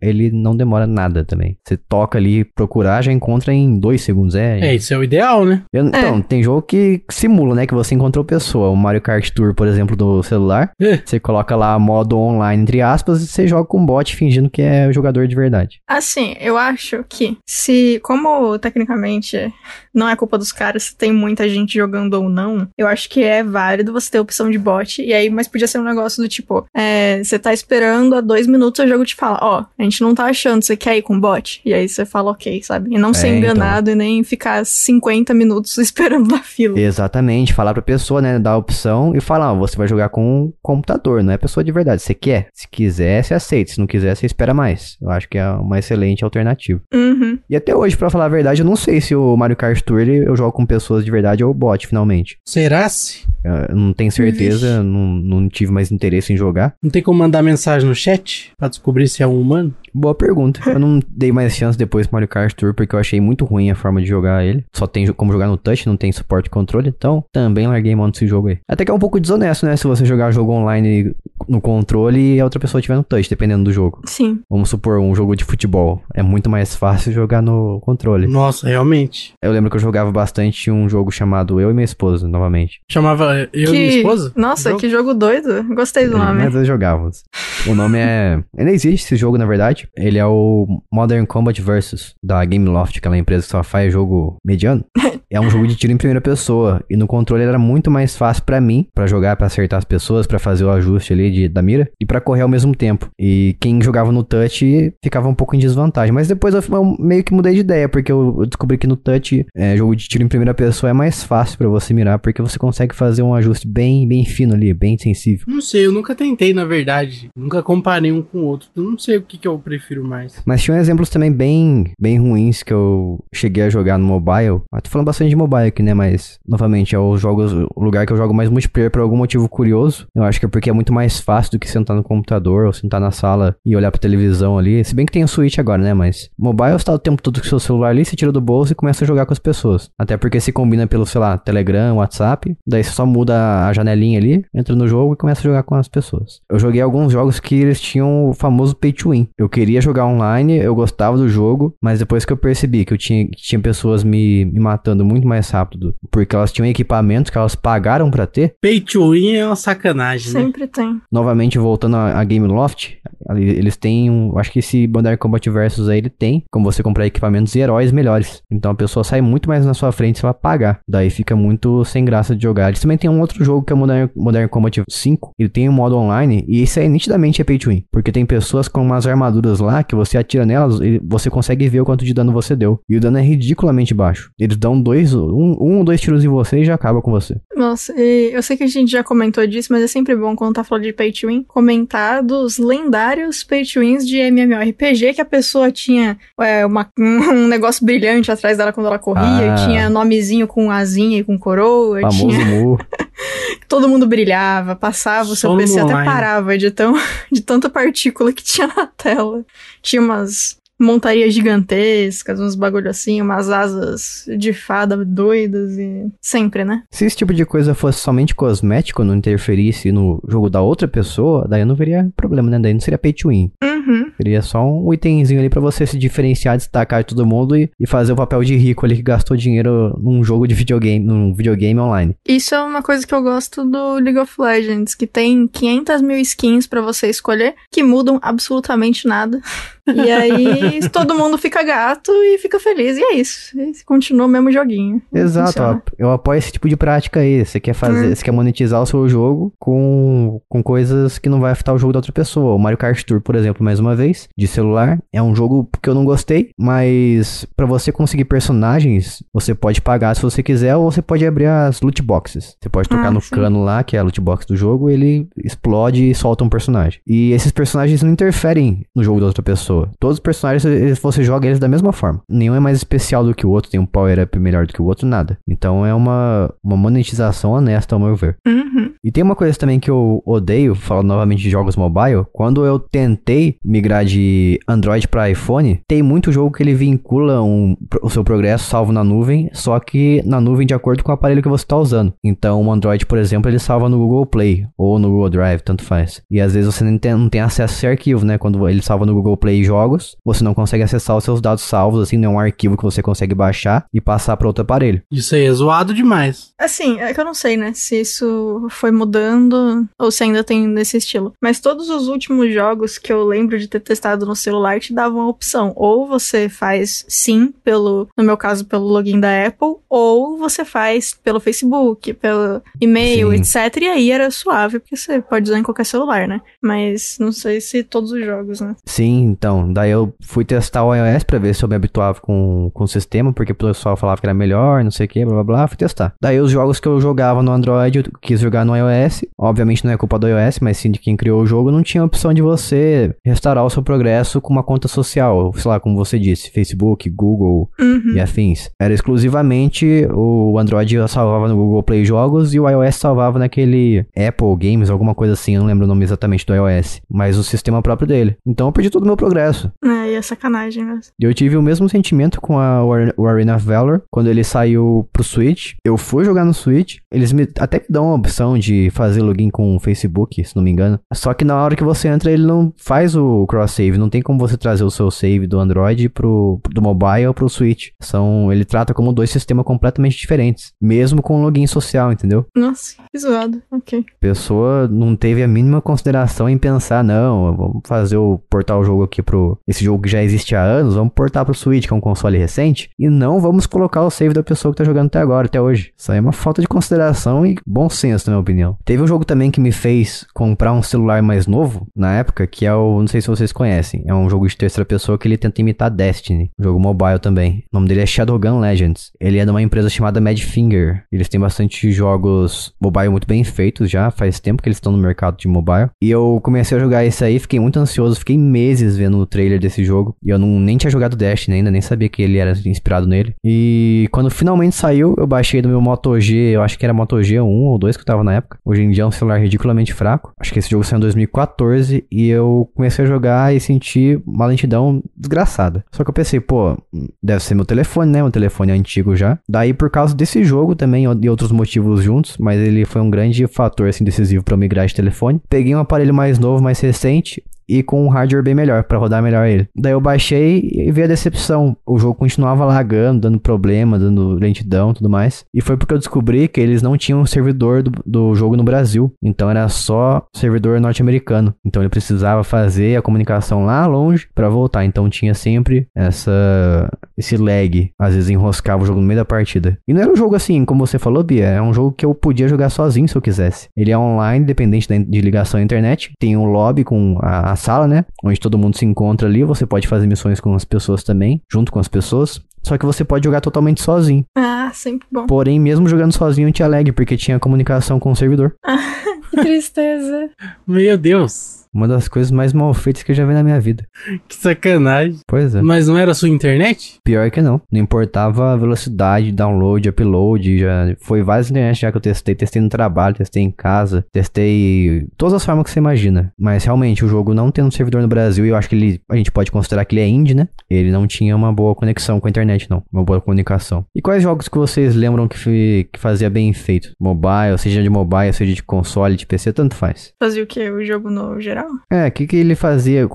[0.00, 1.56] ele não demora nada também.
[1.66, 4.34] Você toca ali, procurar, já encontra em dois segundos.
[4.34, 4.60] É.
[4.60, 5.62] É, isso é o ideal, né?
[5.72, 7.66] Eu- então, tem jogo que simula, né?
[7.66, 8.68] Que você encontrou pessoa.
[8.70, 10.70] O Mario Kart Tour, por exemplo, do celular.
[10.80, 10.98] É.
[11.04, 14.62] Você coloca lá modo online, entre aspas, e você joga com um bot fingindo que
[14.62, 15.80] é o jogador de verdade.
[15.88, 19.52] Assim, eu acho que se, como tecnicamente
[19.94, 23.22] não é culpa dos caras se tem muita gente jogando ou não, eu acho que
[23.22, 25.02] é válido você ter a opção de bot.
[25.02, 28.46] E aí, mas podia ser um negócio do tipo, é, você tá esperando há dois
[28.46, 31.18] minutos, o jogo te fala, ó, a gente não tá achando, você quer ir com
[31.18, 31.60] bot?
[31.64, 32.94] E aí você fala ok, sabe?
[32.94, 33.50] E não ser É, então.
[33.52, 36.78] enganado e nem ficar 50 minutos esperando na fila.
[36.78, 38.38] Exatamente, falar pra pessoa, né?
[38.38, 41.62] Dar a opção e falar, ó, você vai jogar com um computador, não é pessoa
[41.62, 42.02] de verdade.
[42.02, 42.48] Você quer?
[42.52, 43.72] Se quiser, você aceita.
[43.72, 44.96] Se não quiser, você espera mais.
[45.00, 46.80] Eu acho que é uma excelente alternativa.
[46.92, 47.38] Uhum.
[47.48, 50.00] E até hoje, pra falar a verdade, eu não sei se o Mario Kart Tour
[50.00, 52.38] ele- eu jogo com pessoas de verdade ou bot, finalmente.
[52.46, 53.26] Será-se?
[53.44, 56.74] Eu não tenho certeza, não, não tive mais interesse em jogar.
[56.82, 59.74] Não tem como mandar mensagem no chat pra descobrir se é um humano?
[59.94, 60.60] Boa pergunta.
[60.70, 63.70] Eu não dei mais chance depois pro Mario Kart Tour porque eu achei muito ruim
[63.70, 64.64] a forma de jogar ele.
[64.72, 68.10] Só tem como jogar no touch, não tem suporte de controle, então também larguei mão
[68.10, 68.58] desse jogo aí.
[68.68, 69.76] Até que é um pouco desonesto, né?
[69.76, 71.14] Se você jogar jogo online
[71.48, 74.00] no controle e a outra pessoa tiver no touch, dependendo do jogo.
[74.06, 74.40] Sim.
[74.48, 76.02] Vamos supor um jogo de futebol.
[76.14, 78.26] É muito mais fácil jogar no controle.
[78.26, 79.34] Nossa, realmente.
[79.42, 82.80] Eu lembro que eu jogava bastante um jogo chamado Eu e Minha Esposa, novamente.
[82.90, 84.32] Chamava eu e minha esposa?
[84.36, 84.80] Nossa, Jogo?
[84.80, 85.64] que jogo doido.
[85.74, 86.44] Gostei do nome.
[86.44, 87.24] Mas nós jogávamos.
[87.66, 88.42] O nome é.
[88.56, 89.81] Ele existe esse jogo, na verdade.
[89.96, 94.84] Ele é o Modern Combat Versus da Gameloft, aquela empresa que só faz jogo mediano.
[95.32, 96.84] É um jogo de tiro em primeira pessoa.
[96.90, 100.26] E no controle era muito mais fácil pra mim, pra jogar, pra acertar as pessoas,
[100.26, 103.08] pra fazer o ajuste ali de, da mira e pra correr ao mesmo tempo.
[103.18, 106.12] E quem jogava no touch ficava um pouco em desvantagem.
[106.12, 108.96] Mas depois eu, eu meio que mudei de ideia, porque eu, eu descobri que no
[108.96, 112.42] touch, é, jogo de tiro em primeira pessoa é mais fácil pra você mirar, porque
[112.42, 115.46] você consegue fazer um ajuste bem, bem fino ali, bem sensível.
[115.48, 117.30] Não sei, eu nunca tentei, na verdade.
[117.34, 118.68] Nunca comparei um com o outro.
[118.76, 120.42] Eu não sei o que, que eu prefiro mais.
[120.44, 124.60] Mas tinha exemplos também bem, bem ruins que eu cheguei a jogar no mobile.
[124.72, 125.94] Ah, tô falando bastante de mobile aqui, né?
[125.94, 129.48] Mas, novamente, é os jogos, o lugar que eu jogo mais multiplayer por algum motivo
[129.48, 130.06] curioso.
[130.14, 132.72] Eu acho que é porque é muito mais fácil do que sentar no computador ou
[132.72, 134.84] sentar na sala e olhar pra televisão ali.
[134.84, 135.94] Se bem que tem o Switch agora, né?
[135.94, 138.40] Mas mobile você tá o tempo todo com o seu celular ali, você tira do
[138.40, 139.90] bolso e começa a jogar com as pessoas.
[139.98, 142.56] Até porque se combina pelo, sei lá, Telegram, WhatsApp.
[142.66, 145.74] Daí você só muda a janelinha ali, entra no jogo e começa a jogar com
[145.74, 146.40] as pessoas.
[146.50, 149.28] Eu joguei alguns jogos que eles tinham o famoso pay to win.
[149.38, 152.98] Eu queria jogar online, eu gostava do jogo, mas depois que eu percebi que eu
[152.98, 157.38] tinha, que tinha pessoas me, me matando muito mais rápido, porque elas tinham equipamentos que
[157.38, 160.40] elas pagaram pra ter, Pay to win é uma sacanagem, né?
[160.40, 161.00] Sempre tem.
[161.10, 162.96] novamente voltando a, a Gameloft,
[163.28, 166.82] ali eles têm um, acho que esse Modern Combat Versus aí ele tem como você
[166.82, 168.42] comprar equipamentos e heróis melhores.
[168.50, 170.80] Então a pessoa sai muito mais na sua frente se ela pagar.
[170.88, 172.68] Daí fica muito sem graça de jogar.
[172.68, 175.32] Eles também tem um outro jogo que é o Modern, Modern Combat 5.
[175.38, 178.24] Ele tem um modo online e esse aí nitidamente é pay to win, porque tem
[178.24, 182.04] pessoas com umas armaduras lá que você atira nelas e você consegue ver o quanto
[182.04, 182.80] de dano você deu.
[182.88, 184.30] E o dano é ridiculamente baixo.
[184.38, 187.36] Eles dão dois, um, um ou dois tiros em você e já acaba com você.
[187.56, 190.54] Nossa, e eu sei que a gente já comentou disso, mas é sempre bom quando
[190.54, 195.20] tá falando de pay to win, comentar dos lendários pay to wins de MMORPG que
[195.20, 199.66] a pessoa tinha é, uma- um negócio brilhante atrás dela quando ela corria, Ah.
[199.66, 202.78] tinha nomezinho com asinha e com coroa, Famoso tinha, Mu.
[203.68, 206.04] todo mundo brilhava, passava o seu PC até online.
[206.10, 206.94] parava de, tão,
[207.30, 209.44] de tanta partícula que tinha na tela.
[209.80, 216.82] Tinha umas montarias gigantescas, uns bagulho assim, umas asas de fada doidas e sempre, né?
[216.90, 221.46] Se esse tipo de coisa fosse somente cosmético, não interferisse no jogo da outra pessoa,
[221.48, 222.58] daí não veria problema, né?
[222.58, 223.50] Daí não seria pay to win.
[223.62, 224.10] Uhum.
[224.16, 227.86] Seria só um itemzinho ali pra você se diferenciar, destacar de todo mundo e, e
[227.86, 231.78] fazer o papel de rico ali que gastou dinheiro num jogo de videogame, num videogame
[231.78, 232.14] online.
[232.26, 236.18] Isso é uma coisa que eu gosto do League of Legends, que tem 500 mil
[236.18, 239.40] skins pra você escolher, que mudam absolutamente nada.
[239.88, 242.96] E aí todo mundo fica gato e fica feliz.
[242.96, 243.58] E é isso.
[243.58, 245.02] E continua o mesmo joguinho.
[245.12, 247.44] Exato, ó, eu apoio esse tipo de prática aí.
[247.44, 248.14] Você quer fazer, Hum.
[248.14, 251.92] você quer monetizar o seu jogo com, com coisas que não vai afetar o jogo
[251.92, 252.54] da outra pessoa.
[252.54, 255.88] O Mario Kart Tour, por exemplo, mais uma vez, de celular, é um jogo que
[255.88, 260.90] eu não gostei, mas pra você conseguir personagens, você pode pagar se você quiser ou
[260.90, 262.56] você pode abrir as loot boxes.
[262.62, 263.30] Você pode tocar Ah, no sim.
[263.34, 267.00] cano lá, que é a loot box do jogo, ele explode e solta um personagem.
[267.06, 269.71] E esses personagens não interferem no jogo da outra pessoa.
[269.98, 272.20] Todos os personagens, eles- você joga eles da mesma forma.
[272.28, 274.84] Nenhum é mais especial do que o outro, tem um power-up melhor do que o
[274.84, 275.38] outro, nada.
[275.48, 278.36] Então é uma, uma monetização honesta, ao meu ver.
[278.46, 278.90] Uhum.
[279.04, 282.78] E tem uma coisa também que eu odeio, falando novamente de jogos mobile, quando eu
[282.78, 288.22] tentei migrar de Android para iPhone, tem muito jogo que ele vincula um- o seu
[288.22, 291.64] progresso salvo na nuvem, só que na nuvem de acordo com o aparelho que você
[291.64, 292.12] está usando.
[292.22, 295.82] Então o Android, por exemplo, ele salva no Google Play ou no Google Drive, tanto
[295.82, 296.22] faz.
[296.30, 298.38] E às vezes você não tem, não tem acesso a esse arquivo, né?
[298.38, 302.02] Quando ele salva no Google Play jogos, você não consegue acessar os seus dados salvos,
[302.02, 305.02] assim, não é um arquivo que você consegue baixar e passar para outro aparelho.
[305.10, 306.52] Isso aí é zoado demais.
[306.58, 310.66] Assim, é que eu não sei, né, se isso foi mudando ou se ainda tem
[310.66, 311.32] nesse estilo.
[311.42, 315.20] Mas todos os últimos jogos que eu lembro de ter testado no celular te davam
[315.20, 315.72] a opção.
[315.76, 321.14] Ou você faz sim, pelo, no meu caso, pelo login da Apple, ou você faz
[321.22, 323.36] pelo Facebook, pelo e-mail, Sim.
[323.36, 323.82] etc.
[323.82, 326.40] E aí era suave, porque você pode usar em qualquer celular, né?
[326.62, 328.74] Mas não sei se todos os jogos, né?
[328.86, 332.70] Sim, então, daí eu fui testar o iOS pra ver se eu me habituava com,
[332.72, 335.34] com o sistema, porque o pessoal falava que era melhor, não sei o que, blá
[335.34, 336.14] blá blá, fui testar.
[336.20, 339.92] Daí os jogos que eu jogava no Android, eu quis jogar no iOS, obviamente não
[339.92, 342.42] é culpa do iOS, mas sim de quem criou o jogo, não tinha opção de
[342.42, 347.08] você restaurar o seu progresso com uma conta social, sei lá, como você disse, Facebook,
[347.10, 348.12] Google Uhum.
[348.14, 348.70] e afins.
[348.80, 354.56] Era exclusivamente o Android salvava no Google Play Jogos e o iOS salvava naquele Apple
[354.58, 357.82] Games, alguma coisa assim, eu não lembro o nome exatamente do iOS, mas o sistema
[357.82, 358.36] próprio dele.
[358.46, 359.41] Então eu perdi todo o meu progresso.
[359.84, 361.12] É, e é sacanagem mesmo.
[361.20, 364.44] Eu tive o mesmo sentimento com a, o Ar- o Arena of Valor quando ele
[364.44, 365.72] saiu pro Switch.
[365.84, 366.96] Eu fui jogar no Switch.
[367.12, 370.62] Eles me, até me dão a opção de fazer login com o Facebook, se não
[370.62, 370.98] me engano.
[371.12, 373.98] Só que na hora que você entra, ele não faz o cross-save.
[373.98, 377.88] Não tem como você trazer o seu save do Android pro, do mobile pro Switch.
[378.00, 380.72] São, ele trata como dois sistemas completamente diferentes.
[380.80, 382.46] Mesmo com login social, entendeu?
[382.56, 383.62] Nossa, que zoado.
[383.70, 384.00] Ok.
[384.00, 388.84] A pessoa não teve a mínima consideração em pensar, não, vamos fazer o portar o
[388.84, 389.31] jogo aqui pro
[389.66, 392.38] esse jogo que já existe há anos, vamos portar pro Switch, que é um console
[392.38, 395.60] recente, e não vamos colocar o save da pessoa que tá jogando até agora, até
[395.60, 395.92] hoje.
[395.96, 398.76] Isso aí é uma falta de consideração e bom senso, na minha opinião.
[398.84, 402.66] Teve um jogo também que me fez comprar um celular mais novo na época, que
[402.66, 405.36] é o, não sei se vocês conhecem, é um jogo de terceira pessoa que ele
[405.36, 407.64] tenta imitar Destiny, um jogo mobile também.
[407.72, 409.12] O nome dele é Shadowgun Legends.
[409.20, 411.04] Ele é de uma empresa chamada Madfinger.
[411.12, 414.98] Eles têm bastante jogos mobile muito bem feitos já, faz tempo que eles estão no
[414.98, 415.90] mercado de mobile.
[416.00, 419.84] E eu comecei a jogar esse aí, fiquei muito ansioso, fiquei meses vendo trailer desse
[419.84, 420.16] jogo.
[420.22, 423.34] E eu não, nem tinha jogado Destiny ainda, nem sabia que ele era inspirado nele.
[423.44, 427.16] E quando finalmente saiu, eu baixei do meu Moto G, eu acho que era Moto
[427.16, 428.58] G1 ou 2 que eu tava na época.
[428.64, 430.32] Hoje em dia é um celular ridiculamente fraco.
[430.38, 434.46] Acho que esse jogo saiu em 2014 e eu comecei a jogar e senti uma
[434.46, 435.84] lentidão desgraçada.
[435.92, 436.76] Só que eu pensei, pô,
[437.22, 438.22] deve ser meu telefone, né?
[438.22, 439.38] Meu telefone antigo já.
[439.48, 443.46] Daí por causa desse jogo também e outros motivos juntos, mas ele foi um grande
[443.46, 445.40] fator assim decisivo para eu migrar de telefone.
[445.48, 449.22] Peguei um aparelho mais novo, mais recente e com um hardware bem melhor, pra rodar
[449.22, 449.68] melhor ele.
[449.76, 451.76] Daí eu baixei e vi a decepção.
[451.86, 455.44] O jogo continuava lagando, dando problema, dando lentidão tudo mais.
[455.54, 458.64] E foi porque eu descobri que eles não tinham um servidor do, do jogo no
[458.64, 459.12] Brasil.
[459.22, 461.54] Então era só servidor norte-americano.
[461.64, 464.84] Então ele precisava fazer a comunicação lá longe pra voltar.
[464.84, 467.90] Então tinha sempre essa esse lag.
[467.98, 469.78] Às vezes enroscava o jogo no meio da partida.
[469.86, 471.46] E não era um jogo assim, como você falou, Bia.
[471.46, 473.68] É um jogo que eu podia jogar sozinho se eu quisesse.
[473.76, 476.12] Ele é online, dependente de ligação à internet.
[476.18, 478.04] Tem um lobby com a, a sala, né?
[478.22, 479.44] Onde todo mundo se encontra ali.
[479.44, 482.40] Você pode fazer missões com as pessoas também, junto com as pessoas.
[482.62, 484.24] Só que você pode jogar totalmente sozinho.
[484.36, 485.26] Ah, sempre bom.
[485.26, 488.54] Porém, mesmo jogando sozinho, tinha lag, porque tinha comunicação com o servidor.
[489.32, 490.28] Que tristeza.
[490.66, 491.61] Meu Deus.
[491.74, 493.84] Uma das coisas mais mal feitas que eu já vi na minha vida.
[494.28, 495.18] Que sacanagem.
[495.26, 495.62] Pois é.
[495.62, 496.98] Mas não era a sua internet?
[497.04, 497.60] Pior que não.
[497.72, 500.58] Não importava a velocidade, download, upload.
[500.58, 502.34] Já foi várias internet já que eu testei.
[502.34, 506.32] Testei no trabalho, testei em casa, testei todas as formas que você imagina.
[506.38, 509.00] Mas realmente, o jogo não tendo um servidor no Brasil, e eu acho que ele,
[509.10, 510.48] a gente pode considerar que ele é indie, né?
[510.70, 512.82] Ele não tinha uma boa conexão com a internet, não.
[512.92, 513.84] Uma boa comunicação.
[513.94, 516.92] E quais jogos que vocês lembram que, fi- que fazia bem feito?
[517.00, 520.12] Mobile, seja de mobile, seja de console, de PC, tanto faz.
[520.20, 520.70] Fazia o quê?
[520.70, 521.61] O jogo no geral?
[521.90, 523.08] É, o que, que ele fazia?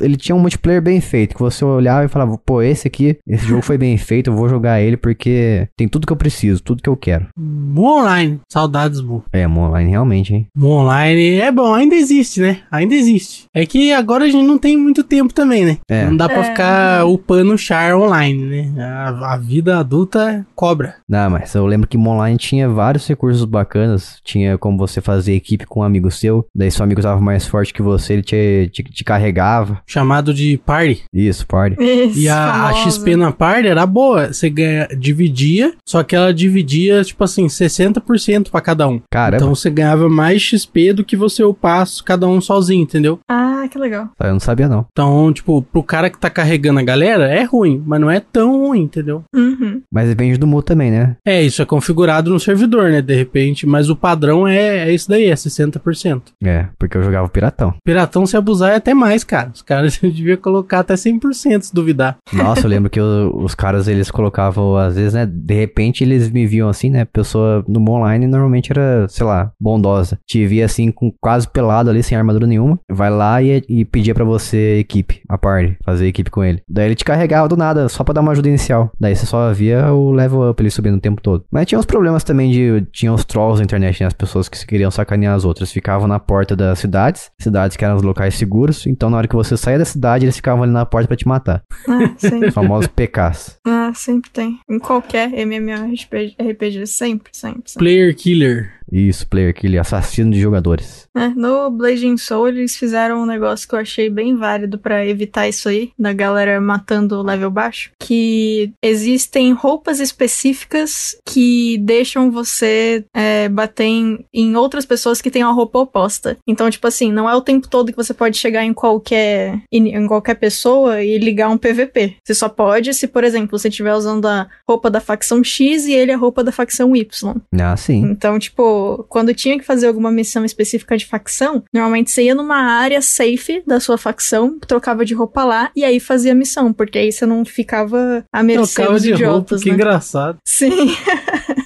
[0.00, 3.46] Ele tinha um multiplayer bem feito, que você olhava e falava, pô, esse aqui, esse
[3.46, 6.82] jogo foi bem feito, eu vou jogar ele porque tem tudo que eu preciso, tudo
[6.82, 7.26] que eu quero.
[7.38, 8.40] Mu Online.
[8.50, 9.22] Saudades, Mu.
[9.32, 10.46] É, Mo online realmente, hein?
[10.60, 12.58] Online é bom, ainda existe, né?
[12.70, 13.44] Ainda existe.
[13.54, 15.78] É que agora a gente não tem muito tempo também, né?
[15.88, 16.06] É.
[16.06, 16.44] Não dá pra É.
[16.44, 18.82] ficar upando char online, né?
[18.82, 20.96] A, a vida adulta cobra.
[21.08, 24.16] Não, mas eu lembro que Mo online tinha vários recursos bacanas.
[24.24, 26.46] Tinha como você fazer equipe com um amigo seu.
[26.54, 29.80] Daí seu amigo tava mais forte que você, ele te, te, te carregava.
[29.86, 31.02] Chamado de party.
[31.12, 31.76] Isso, party.
[31.82, 32.72] Isso, E a, a.
[32.74, 34.32] XP na party era boa.
[34.32, 39.00] Você ganha, dividia, só que ela dividia, tipo assim, 60% pra cada um.
[39.10, 43.18] Caramba, Então você ganhava mais XP do que você upar cada um sozinho, entendeu?
[43.28, 44.08] Ah, que legal.
[44.20, 44.86] eu não sabia não.
[44.92, 48.66] Então, tipo, pro cara que tá carregando a galera, é ruim, mas não é tão
[48.66, 49.22] ruim, entendeu?
[49.34, 49.82] Uhum.
[49.92, 51.16] Mas depende do Mu também, né?
[51.24, 53.00] É, isso é configurado no servidor, né?
[53.02, 56.22] De repente, mas o padrão é, é isso daí, é 60%.
[56.42, 57.74] É, porque eu jogava piratão.
[57.84, 59.50] Piratão, se abusar, é até mais, cara.
[59.54, 62.18] Os caras deviam colocar até 100% se duvidar.
[62.32, 65.26] Nossa, eu lembro que os caras, eles colocavam, às vezes, né?
[65.26, 67.04] De repente eles me viam assim, né?
[67.04, 70.18] Pessoa no online normalmente era, sei lá, bondosa.
[70.26, 72.78] Te via assim, com quase pelado ali, sem armadura nenhuma.
[72.90, 76.62] Vai lá e, e pedia pra você equipe, a party, fazer equipe com ele.
[76.68, 78.90] Daí ele te carregava do nada, só pra dar uma ajuda inicial.
[78.98, 81.44] Daí você só via o level up ele subindo o tempo todo.
[81.50, 82.86] Mas tinha uns problemas também de.
[82.92, 84.06] Tinha os trolls na internet, né?
[84.06, 87.96] As pessoas que queriam sacanear as outras ficavam na porta das cidades, cidades que eram
[87.96, 88.86] os locais seguros.
[88.86, 91.26] Então na hora que você saía da cidade, eles ficavam ali na porta pra te
[91.26, 91.62] matar.
[91.88, 92.44] Ah, sim.
[92.44, 93.58] Os famosos PKs.
[93.66, 94.58] ah, sempre tem.
[94.68, 97.62] Em qualquer MMORPG, RPG, sempre, sempre.
[97.66, 97.78] sempre.
[97.78, 98.72] Player Killer.
[98.90, 101.08] Isso, player kill, assassino de jogadores.
[101.16, 105.48] É, no Blazing Soul eles fizeram um negócio que eu achei bem válido pra evitar
[105.48, 113.04] isso aí, da galera matando o level baixo, que existem roupas específicas que deixam você
[113.14, 116.36] é, bater em, em outras pessoas que têm uma roupa oposta.
[116.46, 119.94] Então, tipo assim, não é o tempo todo que você pode chegar em qualquer em,
[119.94, 122.16] em qualquer pessoa e ligar um PVP.
[122.24, 125.92] Você só pode se, por exemplo, você estiver usando a roupa da facção X e
[125.92, 127.34] ele a roupa da facção Y.
[127.60, 128.02] Ah, sim.
[128.02, 128.62] Então, tipo,
[129.08, 133.62] quando tinha que fazer alguma missão específica de facção, normalmente você ia numa área safe
[133.66, 137.26] da sua facção, trocava de roupa lá e aí fazia a missão, porque aí você
[137.26, 139.74] não ficava à mercê Trocava dos de roupa, idiotas, que né?
[139.74, 140.38] engraçado.
[140.44, 140.70] Sim.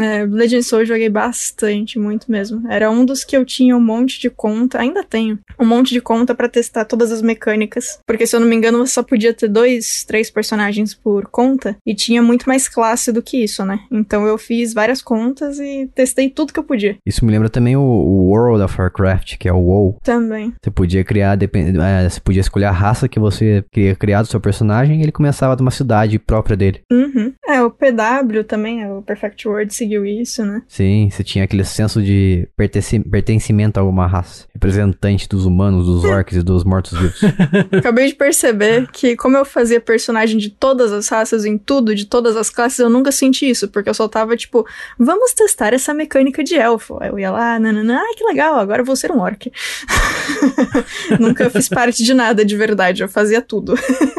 [0.00, 2.62] É, Legend Soul eu joguei bastante, muito mesmo.
[2.70, 6.00] Era um dos que eu tinha um monte de conta, ainda tenho, um monte de
[6.00, 7.98] conta pra testar todas as mecânicas.
[8.06, 11.76] Porque se eu não me engano, você só podia ter dois, três personagens por conta
[11.86, 13.80] e tinha muito mais classe do que isso, né?
[13.90, 16.96] Então eu fiz várias contas e testei tudo que eu podia.
[17.06, 19.98] Isso me lembra também o, o World of Warcraft, que é o WoW.
[20.02, 20.52] Também.
[20.62, 21.78] Você podia criar, depend...
[21.78, 25.12] é, você podia escolher a raça que você queria criar do seu personagem e ele
[25.12, 26.80] começava de uma cidade própria dele.
[26.90, 27.32] Uhum.
[27.46, 30.62] É, o PW também, é, o Perfect World seguiu isso, né?
[30.66, 34.46] Sim, você tinha aquele senso de pertenci- pertencimento a alguma raça.
[34.54, 37.20] Representante dos humanos, dos orcs e dos mortos-vivos.
[37.70, 42.06] Acabei de perceber que, como eu fazia personagem de todas as raças em tudo, de
[42.06, 44.66] todas as classes, eu nunca senti isso, porque eu só tava tipo,
[44.98, 46.96] vamos testar essa mecânica de elfo.
[47.00, 49.52] Aí eu ia lá, nananã, ai que legal, agora eu vou ser um orc.
[51.20, 53.74] nunca fiz parte de nada de verdade, eu fazia tudo.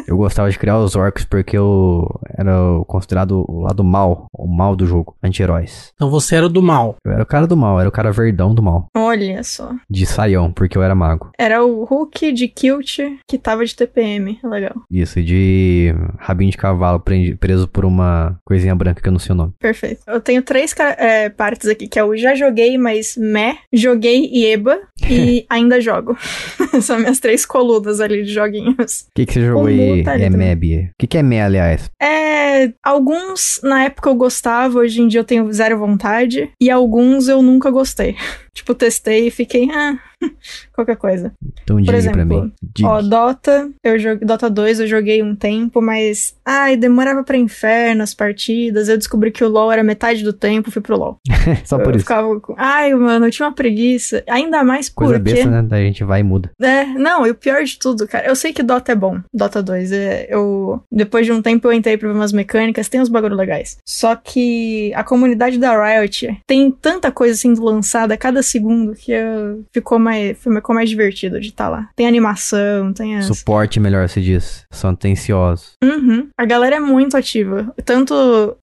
[0.07, 2.53] eu gostava de criar os orcs porque eu era
[2.87, 5.15] considerado o lado mal, o mal do jogo,
[5.55, 5.91] anti-heróis.
[5.95, 6.95] Então você era do mal.
[7.05, 8.87] Eu era o cara do mal, era o cara verdão do mal.
[8.95, 9.71] Olha só.
[9.89, 11.31] De saião, porque eu era mago.
[11.37, 14.39] Era o Hulk de Kilt que tava de TPM.
[14.43, 14.75] Legal.
[14.91, 17.03] Isso, e de rabinho de cavalo
[17.39, 19.53] preso por uma coisinha branca que eu não sei o nome.
[19.59, 20.01] Perfeito.
[20.07, 24.45] Eu tenho três é, partes aqui, que é o já joguei, mas meh, joguei e
[24.45, 26.17] eba, e ainda jogo.
[26.81, 29.01] São minhas três colunas ali de joguinhos.
[29.01, 30.29] O que, que você jogou O aí, tá é.
[30.29, 30.89] Meb?
[30.91, 31.89] O que, que é Me, aliás?
[32.01, 37.27] É, alguns na época eu gostava, hoje em dia eu tenho zero vontade, e alguns
[37.27, 38.15] eu nunca gostei.
[38.53, 39.97] tipo, testei e fiquei, ah,
[40.73, 41.33] qualquer coisa.
[41.63, 42.53] Então diga pra exemplo, mim.
[42.61, 42.89] Diga.
[42.89, 48.03] Ó, Dota, eu joguei, Dota 2 eu joguei um tempo, mas, ai, demorava pra inferno
[48.03, 51.19] as partidas, eu descobri que o LoL era metade do tempo, fui pro LoL.
[51.65, 51.99] Só por eu isso.
[51.99, 55.33] ficava, ai, mano, eu tinha uma preguiça, ainda mais Coisa porque...
[55.33, 55.61] besta, né?
[55.61, 56.51] Daí a gente vai e muda.
[56.61, 59.61] É, não, e o pior de tudo, cara, eu sei que Dota é bom, Dota
[59.61, 63.09] 2, é, eu, depois de um tempo eu entrei pra ver umas mecânicas, tem uns
[63.09, 68.41] bagulho legais, só que a comunidade da Riot tem tanta coisa sendo lançada a cada
[68.41, 71.89] segundo que eu, ficou mais, ficou mais divertido de estar lá.
[71.95, 73.25] Tem animação, tem as...
[73.25, 74.65] Suporte melhor, se diz.
[74.71, 75.73] São atenciosos.
[75.83, 76.29] Uhum.
[76.37, 77.73] A galera é muito ativa.
[77.83, 78.13] Tanto,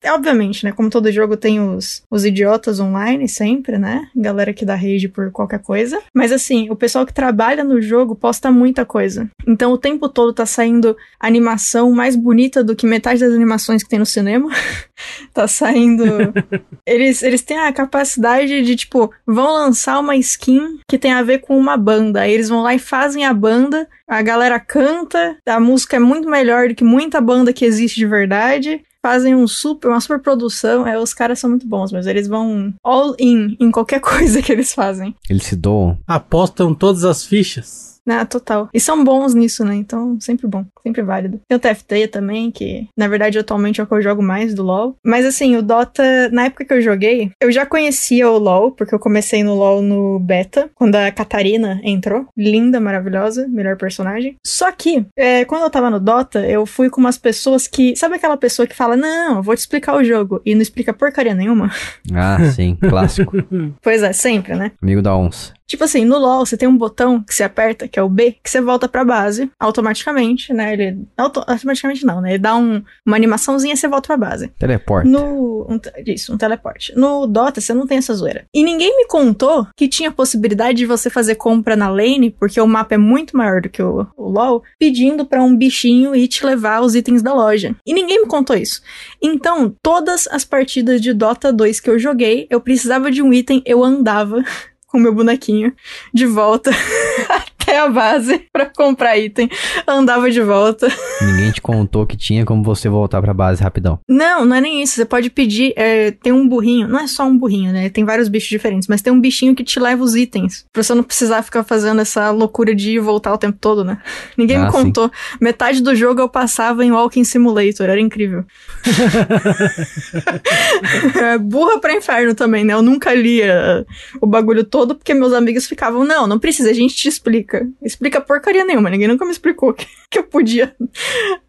[0.07, 0.73] obviamente, né?
[0.73, 4.09] Como todo jogo tem os, os idiotas online sempre, né?
[4.15, 6.01] Galera que dá rage por qualquer coisa.
[6.15, 9.29] Mas assim, o pessoal que trabalha no jogo posta muita coisa.
[9.47, 13.89] Então o tempo todo tá saindo animação mais bonita do que metade das animações que
[13.89, 14.49] tem no cinema.
[15.33, 16.05] tá saindo.
[16.87, 21.32] eles, eles têm a capacidade de, tipo, vão lançar uma skin que tem a ver
[21.39, 22.21] com uma banda.
[22.23, 26.29] Aí eles vão lá e fazem a banda, a galera canta, a música é muito
[26.29, 30.87] melhor do que muita banda que existe de verdade fazem um super, uma super produção.
[30.87, 34.53] É, os caras são muito bons, mas eles vão all in em qualquer coisa que
[34.53, 35.15] eles fazem.
[35.29, 35.99] Eles se doam.
[36.07, 37.92] Apostam todas as fichas.
[38.09, 38.69] Ah, total.
[38.73, 39.75] E são bons nisso, né?
[39.75, 41.41] Então, sempre bom, sempre válido.
[41.49, 44.63] Tem o TFT também, que na verdade atualmente é o que eu jogo mais do
[44.63, 44.97] LoL.
[45.05, 48.95] Mas assim, o Dota, na época que eu joguei, eu já conhecia o LoL, porque
[48.95, 52.27] eu comecei no LoL no beta, quando a Catarina entrou.
[52.37, 54.37] Linda, maravilhosa, melhor personagem.
[54.45, 57.95] Só que, é, quando eu tava no Dota, eu fui com umas pessoas que.
[57.97, 60.93] Sabe aquela pessoa que fala, não, eu vou te explicar o jogo, e não explica
[60.93, 61.71] porcaria nenhuma?
[62.13, 63.33] Ah, sim, clássico.
[63.81, 64.73] pois é, sempre, né?
[64.83, 65.53] Amigo da onça.
[65.67, 68.37] Tipo assim, no LoL você tem um botão que você aperta, que é o B,
[68.43, 70.73] que você volta pra base automaticamente, né?
[70.73, 70.99] Ele.
[71.17, 72.31] Auto, automaticamente não, né?
[72.31, 74.49] Ele dá um, uma animaçãozinha e você volta pra base.
[74.59, 75.09] Teleporte.
[75.09, 75.67] No.
[75.69, 76.93] Um, isso, um teleporte.
[76.97, 78.45] No Dota você não tem essa zoeira.
[78.55, 82.67] E ninguém me contou que tinha possibilidade de você fazer compra na lane, porque o
[82.67, 86.45] mapa é muito maior do que o, o LoL, pedindo para um bichinho ir te
[86.45, 87.75] levar os itens da loja.
[87.87, 88.83] E ninguém me contou isso.
[89.23, 93.63] Então, todas as partidas de Dota 2 que eu joguei, eu precisava de um item,
[93.65, 94.43] eu andava
[94.93, 95.75] com meu bonequinho
[96.13, 96.71] de volta
[97.63, 99.49] até a base para comprar item.
[99.87, 100.89] Andava de volta.
[101.21, 103.99] Ninguém te contou que tinha como você voltar pra base rapidão.
[104.09, 104.95] Não, não é nem isso.
[104.95, 105.73] Você pode pedir.
[105.77, 106.89] É, tem um burrinho.
[106.89, 107.89] Não é só um burrinho, né?
[107.89, 110.65] Tem vários bichos diferentes, mas tem um bichinho que te leva os itens.
[110.73, 113.85] Pra você não precisar ficar fazendo essa loucura de ir e voltar o tempo todo,
[113.85, 113.99] né?
[114.37, 115.07] Ninguém ah, me contou.
[115.07, 115.39] Sim.
[115.41, 117.89] Metade do jogo eu passava em Walking Simulator.
[117.89, 118.45] Era incrível.
[121.21, 122.75] é, burra pra inferno também, né?
[122.75, 123.87] Eu nunca lia
[124.21, 127.52] o bagulho todo porque meus amigos ficavam, não, não precisa, a gente te explica.
[127.83, 130.75] Explica porcaria nenhuma, ninguém nunca me explicou que, que eu podia,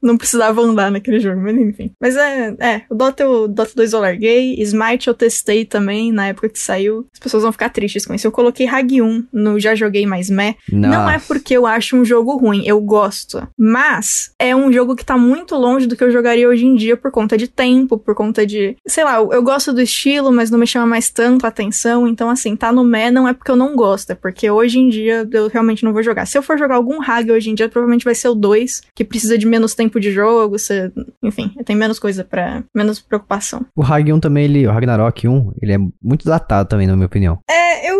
[0.01, 1.91] não precisava andar naquele jogo, mas enfim.
[1.99, 6.27] Mas é, é, o Dota, o Dota 2 eu larguei, Smite eu testei também na
[6.27, 7.07] época que saiu.
[7.13, 8.27] As pessoas vão ficar tristes com isso.
[8.27, 10.55] Eu coloquei Hag 1 no Já Joguei Mais Meh.
[10.71, 13.47] Não é porque eu acho um jogo ruim, eu gosto.
[13.57, 16.97] Mas é um jogo que tá muito longe do que eu jogaria hoje em dia
[16.97, 18.75] por conta de tempo, por conta de.
[18.87, 22.07] Sei lá, eu gosto do estilo, mas não me chama mais tanto a atenção.
[22.07, 24.89] Então, assim, tá no Meh não é porque eu não gosto, é porque hoje em
[24.89, 26.25] dia eu realmente não vou jogar.
[26.25, 29.03] Se eu for jogar algum Hag hoje em dia, provavelmente vai ser o 2, que
[29.03, 30.91] precisa de menos tempo de jogo, você,
[31.21, 33.65] enfim, tem menos coisa para menos preocupação.
[33.75, 37.05] O Hag 1 também, ele, o Ragnarok 1, ele é muito datado também, na minha
[37.05, 37.39] opinião.
[37.49, 37.99] É, eu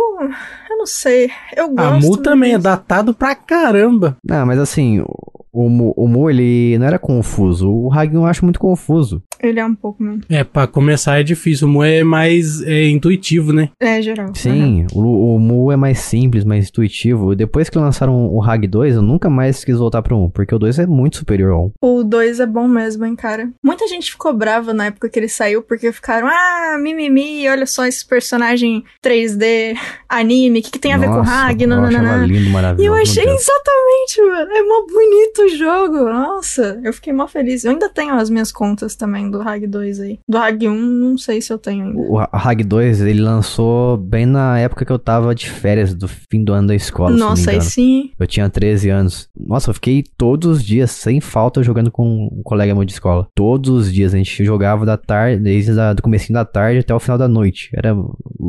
[0.69, 1.29] eu não sei.
[1.55, 1.81] Eu gosto.
[1.81, 4.17] A Mu também é datado pra caramba.
[4.23, 5.03] Não, mas assim,
[5.51, 7.69] o Mu, o Mu, ele não era confuso.
[7.69, 9.21] O Hagin eu acho muito confuso.
[9.43, 10.21] Ele é um pouco mesmo.
[10.29, 11.67] É, pra começar é difícil.
[11.67, 13.69] O Mu é mais é, intuitivo, né?
[13.79, 14.33] É, geral.
[14.33, 15.03] Sim, uhum.
[15.03, 17.35] o, o, Mu é mais simples, mais intuitivo.
[17.35, 20.59] Depois que lançaram o Hag 2, eu nunca mais quis voltar pro 1, porque o
[20.59, 21.71] 2 é muito superior ao 1.
[21.81, 23.49] O 2 é bom mesmo, hein, cara.
[23.61, 27.85] Muita gente ficou brava na época que ele saiu, porque ficaram, ah, mimimi, olha só
[27.85, 29.77] esse personagem 3D,
[30.07, 31.67] anime, o que, que tem a Nossa, ver com o Hag?
[31.67, 32.25] Não, não, não.
[32.25, 32.81] lindo, maravilhoso.
[32.81, 34.51] E eu achei exatamente, mano.
[34.51, 36.09] É mó bonito o jogo.
[36.09, 37.65] Nossa, eu fiquei mó feliz.
[37.65, 40.19] Eu ainda tenho as minhas contas também do Hag 2 aí.
[40.27, 41.99] Do Hag 1, não sei se eu tenho ainda.
[41.99, 46.43] O Hag 2, ele lançou bem na época que eu tava de férias do fim
[46.43, 47.15] do ano da escola.
[47.15, 48.11] Nossa, aí sim.
[48.19, 49.27] Eu tinha 13 anos.
[49.35, 53.27] Nossa, eu fiquei todos os dias, sem falta, jogando com um colega meu de escola.
[53.35, 56.99] Todos os dias a gente jogava da tarde, desde o comecinho da tarde até o
[56.99, 57.69] final da noite.
[57.73, 57.95] Era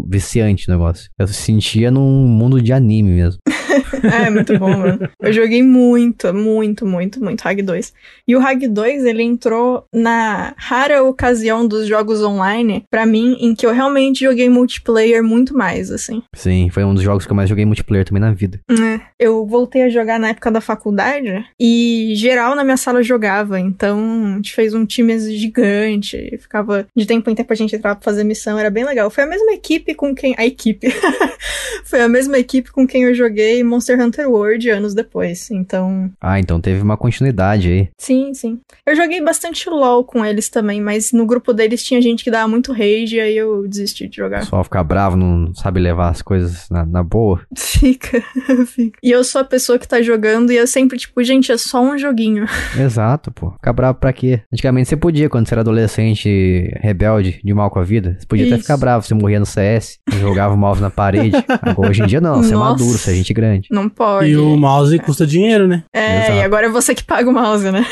[0.07, 1.11] viciante o negócio.
[1.18, 3.41] Eu sentia num mundo de anime mesmo.
[4.05, 5.09] é, muito bom, mano.
[5.20, 7.92] Eu joguei muito, muito, muito, muito Hag 2.
[8.26, 13.55] E o Hag 2, ele entrou na rara ocasião dos jogos online, para mim, em
[13.55, 16.22] que eu realmente joguei multiplayer muito mais, assim.
[16.34, 18.61] Sim, foi um dos jogos que eu mais joguei multiplayer também na vida.
[18.70, 19.00] É.
[19.18, 24.32] Eu voltei a jogar na época da faculdade e geral na minha sala jogava, então
[24.32, 28.05] a gente fez um time gigante, ficava de tempo em tempo a gente entrava pra
[28.05, 29.11] fazer missão, era bem legal.
[29.11, 30.34] Foi a mesma equipe com quem.
[30.36, 30.88] A equipe.
[31.84, 35.51] foi a mesma equipe com quem eu joguei Monster Monster Hunter World anos depois.
[35.51, 37.88] Então, Ah, então teve uma continuidade aí.
[37.99, 38.61] sim, sim.
[38.86, 42.49] Eu joguei bastante LoL com eles também, mas no grupo deles tinha gente que dava
[42.49, 44.40] muito rage, aí eu desisti de jogar.
[44.40, 47.40] pessoal fica bravo, não sabe levar as coisas na, na boa.
[47.57, 48.22] Fica,
[48.66, 48.99] fica.
[49.03, 51.82] E eu sou a pessoa que tá jogando e eu sempre, tipo, gente, é só
[51.82, 52.47] um joguinho.
[52.78, 53.51] Exato, pô.
[53.53, 54.40] Ficar bravo pra quê?
[54.53, 58.16] Antigamente você podia, quando você era adolescente rebelde, de mal com a vida.
[58.18, 58.62] Você podia até Isso.
[58.64, 61.36] ficar bravo, você morria no CS, jogava o mouse na parede.
[61.62, 62.70] Agora, hoje em dia não, você é Nossa.
[62.70, 63.68] maduro, você é gente grande.
[63.70, 64.30] Não pode.
[64.30, 65.85] E o mouse custa dinheiro, né?
[65.93, 66.32] É, Exato.
[66.39, 67.85] e agora é você que paga o mouse, né?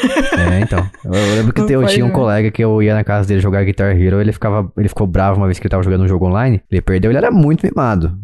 [0.52, 0.86] É, então.
[1.04, 3.40] Eu, eu lembro que Não eu tinha um colega que eu ia na casa dele
[3.40, 6.08] jogar Guitar Hero, ele ficava, ele ficou bravo uma vez que ele tava jogando um
[6.08, 6.60] jogo online.
[6.70, 8.16] Ele perdeu, ele era muito mimado.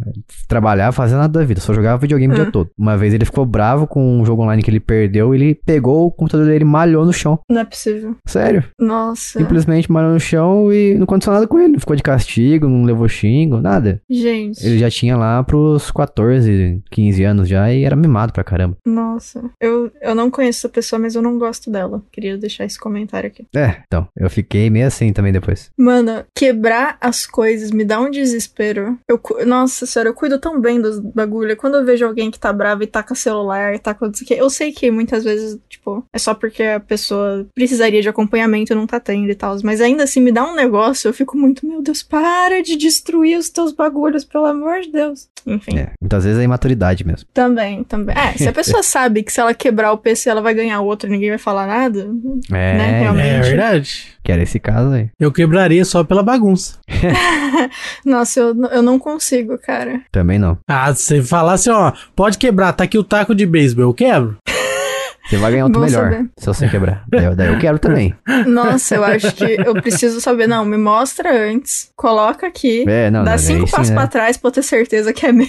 [0.47, 2.51] Trabalhava, fazia nada da vida, só jogava videogame o dia Ah.
[2.51, 2.71] todo.
[2.79, 6.11] Uma vez ele ficou bravo com um jogo online que ele perdeu, ele pegou o
[6.11, 7.39] computador dele e malhou no chão.
[7.51, 8.17] Não é possível.
[8.27, 8.65] Sério.
[8.79, 9.39] Nossa.
[9.39, 11.79] Simplesmente malhou no chão e não aconteceu nada com ele.
[11.79, 14.01] Ficou de castigo, não levou xingo, nada.
[14.11, 14.65] Gente.
[14.67, 18.77] Ele já tinha lá pros 14, 15 anos já e era mimado pra caramba.
[18.87, 19.51] Nossa.
[19.61, 22.03] Eu, eu não conheço essa pessoa, mas eu não gosto dela.
[22.13, 23.47] Queria deixar esse comentário aqui.
[23.55, 25.71] É, então, eu fiquei meio assim também depois.
[25.79, 28.99] Mano, quebrar as coisas me dá um desespero.
[29.09, 31.57] Eu, nossa senhora, eu cuido tão bem dos bagulho.
[31.57, 34.29] Quando eu vejo alguém que tá bravo e taca celular, e taca não sei o
[34.29, 38.73] quê, eu sei que muitas vezes, tipo, é só porque a pessoa precisaria de acompanhamento
[38.73, 39.57] e não tá tendo e tal.
[39.63, 43.39] Mas ainda assim me dá um negócio, eu fico muito, meu Deus, para de destruir
[43.39, 45.29] os teus bagulhos, pelo amor de Deus.
[45.47, 45.79] Enfim.
[45.79, 47.29] É, muitas vezes é imaturidade mesmo.
[47.39, 48.17] Também, também.
[48.19, 51.09] É, se a pessoa sabe que se ela quebrar o PC ela vai ganhar outro
[51.09, 52.09] e ninguém vai falar nada,
[52.51, 53.29] É, Né, realmente.
[53.29, 54.07] É verdade.
[54.25, 55.09] que era esse caso aí.
[55.21, 56.79] Eu quebraria só pela bagunça.
[58.05, 60.01] nossa, eu, eu não consigo, cara.
[60.11, 60.59] Também não.
[60.69, 63.95] Ah, se você falar assim, ó, pode quebrar, tá aqui o taco de beisebol, eu
[63.95, 64.37] quebro.
[65.29, 66.27] Você vai ganhar outro Bom melhor saber.
[66.39, 67.05] se você quebrar.
[67.07, 68.15] Daí, eu- daí eu quero também.
[68.49, 70.47] Nossa, eu acho que eu preciso saber.
[70.49, 73.95] Não, me mostra antes, coloca aqui, É, não, dá não, cinco aí sim, passos né?
[73.97, 75.47] pra trás pra eu ter certeza que é meu.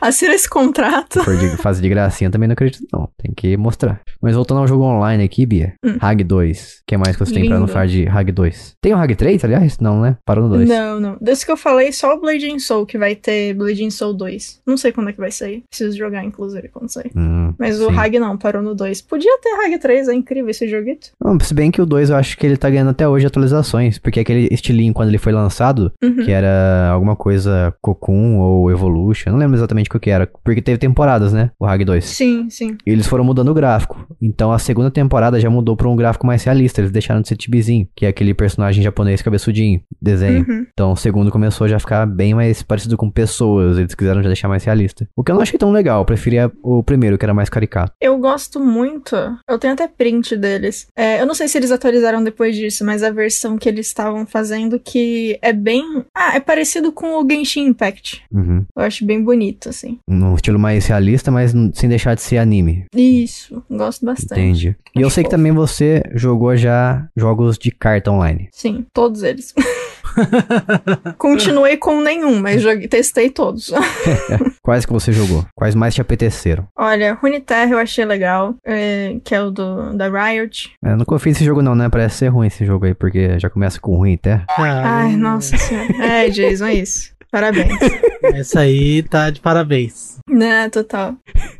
[0.00, 1.18] Assina esse contrato.
[1.20, 3.08] Se for de fazer de gracinha, também não acredito, não.
[3.18, 4.00] Tem que mostrar.
[4.22, 5.74] Mas voltando ao jogo online aqui, Bia.
[5.84, 5.96] Hum.
[6.00, 6.78] Hag 2.
[6.80, 7.72] O que mais que você tem pra não Lindo.
[7.72, 8.76] falar de Hag 2?
[8.80, 9.78] Tem o Hag 3, aliás?
[9.78, 10.16] Não, né?
[10.24, 10.68] Parou no 2.
[10.68, 11.16] Não, não.
[11.20, 14.60] Desse que eu falei, só o Bleeding Soul que vai ter Bleeding Soul 2.
[14.66, 15.62] Não sei quando é que vai sair.
[15.68, 17.10] Preciso jogar, inclusive, quando sair.
[17.16, 17.96] Hum, Mas o sim.
[17.98, 19.02] Hag não, parou no 2.
[19.02, 21.08] Podia ter Hag 3, é incrível esse joguito.
[21.22, 23.98] Não, se bem que o 2 eu acho que ele tá ganhando até hoje atualizações.
[23.98, 26.16] Porque aquele estilinho, quando ele foi lançado, Uhum.
[26.24, 30.26] que era alguma coisa Cocoon ou Evolution, não lembro exatamente o que era.
[30.44, 31.50] Porque teve temporadas, né?
[31.58, 32.04] O Hag 2.
[32.04, 32.76] Sim, sim.
[32.86, 34.06] E eles foram mudando o gráfico.
[34.20, 36.80] Então a segunda temporada já mudou pra um gráfico mais realista.
[36.80, 40.44] Eles deixaram de ser tibizinho, que é aquele personagem japonês cabeçudinho, desenho.
[40.48, 40.66] Uhum.
[40.72, 43.78] Então o segundo começou já a ficar bem mais parecido com pessoas.
[43.78, 45.08] Eles quiseram já deixar mais realista.
[45.16, 46.00] O que eu não achei tão legal.
[46.00, 47.92] Eu preferia o primeiro, que era mais caricato.
[48.00, 49.16] Eu gosto muito.
[49.48, 50.86] Eu tenho até print deles.
[50.96, 54.26] É, eu não sei se eles atualizaram depois disso, mas a versão que eles estavam
[54.26, 56.04] fazendo que é bem.
[56.14, 58.22] Ah, é parecido com o Genshin Impact.
[58.32, 58.64] Uhum.
[58.76, 59.98] Eu acho bem bonito, assim.
[60.08, 62.84] Um estilo mais realista, mas sem deixar de ser anime.
[62.94, 64.40] Isso, gosto bastante.
[64.40, 64.76] Entendi.
[64.96, 65.36] E eu sei que fofo.
[65.36, 68.48] também você jogou já jogos de carta online.
[68.52, 69.54] Sim, todos eles.
[71.18, 73.72] Continuei com nenhum, mas joguei, testei todos.
[74.62, 75.44] Quais que você jogou?
[75.54, 76.66] Quais mais te apeteceram?
[76.76, 80.72] Olha, Runeterra eu achei legal, é, que é o do, da Riot.
[80.82, 81.88] Eu não confio nesse jogo não, né?
[81.88, 84.44] Parece ser ruim esse jogo aí, porque já começa com ruim até.
[84.56, 85.92] Ai, nossa senhora.
[86.02, 87.13] É, Jason, é isso.
[87.34, 87.80] Parabéns.
[88.22, 90.18] Essa aí tá de parabéns.
[90.30, 91.16] Né, total.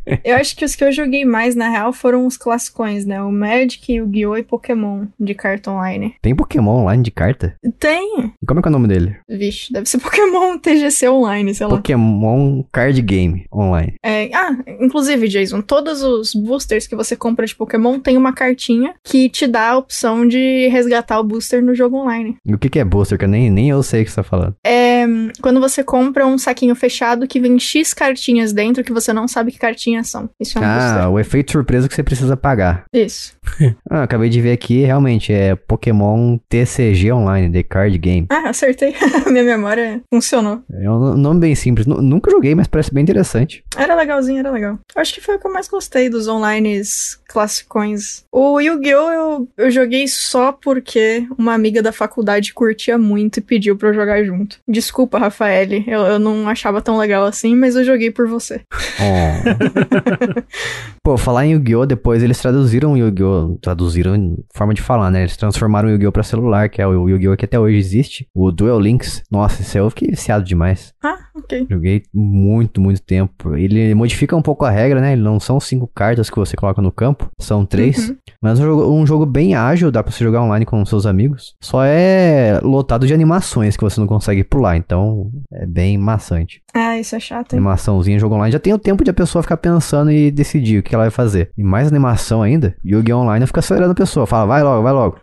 [0.24, 3.22] Eu acho que os que eu joguei mais, na real, foram os classicões, né?
[3.22, 4.36] O Magic, o Yu-Gi-Oh!
[4.36, 6.14] e Pokémon de carta online.
[6.20, 7.57] Tem Pokémon online de carta?
[7.78, 8.32] Tem!
[8.42, 9.16] E como é que é o nome dele?
[9.28, 11.76] Vixe, deve ser Pokémon TGC online, sei lá.
[11.76, 13.94] Pokémon Card Game Online.
[14.02, 18.94] É, ah, inclusive, Jason, todos os boosters que você compra de Pokémon tem uma cartinha
[19.02, 22.36] que te dá a opção de resgatar o booster no jogo online.
[22.44, 23.18] E o que, que é booster?
[23.18, 24.55] Que eu nem, nem eu sei o que você tá falando.
[24.64, 25.05] É
[25.40, 29.52] quando você compra um saquinho fechado que vem X cartinhas dentro que você não sabe
[29.52, 29.59] que
[30.03, 30.28] são.
[30.40, 32.84] Isso é um Ah, o efeito surpresa que você precisa pagar.
[32.92, 33.34] Isso.
[33.90, 38.26] Ah, acabei de ver aqui, realmente, é Pokémon TCG Online, The Card Game.
[38.30, 38.95] Ah, acertei.
[39.30, 40.62] Minha memória funcionou.
[40.72, 41.86] É um nome bem simples.
[41.86, 43.62] Nu- Nunca joguei, mas parece bem interessante.
[43.76, 44.78] Era legalzinho, era legal.
[44.97, 46.80] Acho que foi o que eu mais gostei dos online
[47.28, 48.24] classicões.
[48.32, 49.11] O Yu-Gi-Oh!
[49.12, 53.95] Eu, eu joguei só porque uma amiga da faculdade curtia muito e pediu pra eu
[53.95, 54.59] jogar junto.
[54.68, 58.61] Desculpa, Rafael, eu, eu não achava tão legal assim, mas eu joguei por você.
[58.97, 59.84] Oh,
[61.03, 61.87] Pô, falar em Yu-Gi-Oh!
[61.87, 63.59] depois eles traduziram o Yu-Gi-Oh!
[63.61, 65.22] Traduziram em forma de falar, né?
[65.22, 66.12] Eles transformaram o Yu-Gi-Oh!
[66.12, 67.37] pra celular, que é o Yu-Gi-Oh!
[67.37, 68.26] que até hoje existe.
[68.35, 69.22] O Duel Links.
[69.30, 70.93] Nossa, esse eu fiquei viciado demais.
[71.03, 71.66] Ah, ok.
[71.70, 73.57] Joguei muito, muito tempo.
[73.57, 75.16] Ele modifica um pouco a regra, né?
[75.16, 78.09] Não são cinco cartas que você coloca no campo, são três.
[78.09, 78.16] Uhum.
[78.41, 81.07] Mas é um jogo, um jogo bem ágil, dá pra você jogar online com seus
[81.07, 81.55] amigos.
[81.62, 86.62] Só é lotado de animações que você não consegue pular, então é bem maçante.
[86.74, 87.59] Ah, isso é chato, hein?
[87.59, 88.53] Animaçãozinha, jogo online.
[88.53, 89.73] Já tem o tempo de a pessoa ficar pensando
[90.10, 91.50] e decidir o que ela vai fazer.
[91.56, 93.18] E mais animação ainda, Yu-Gi-Oh!
[93.20, 94.26] Online fica acelerando a pessoa.
[94.26, 95.16] Fala, vai logo, vai logo.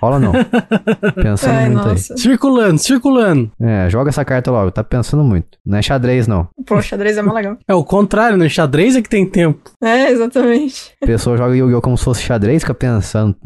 [0.00, 0.32] Rola não.
[1.22, 2.16] Pensando Ai, muito nossa.
[2.16, 3.50] Circulando, circulando.
[3.60, 3.68] aí.
[3.86, 5.58] É, joga essa carta logo, tá pensando muito.
[5.64, 6.48] Não é xadrez, não.
[6.66, 7.56] Pô, xadrez é mais legal.
[7.66, 9.70] É o contrário, no xadrez é que tem tempo.
[9.82, 10.92] É, exatamente.
[11.02, 11.80] A pessoa joga Yu-Gi-Oh!
[11.80, 13.36] como se fosse xadrez, fica pensando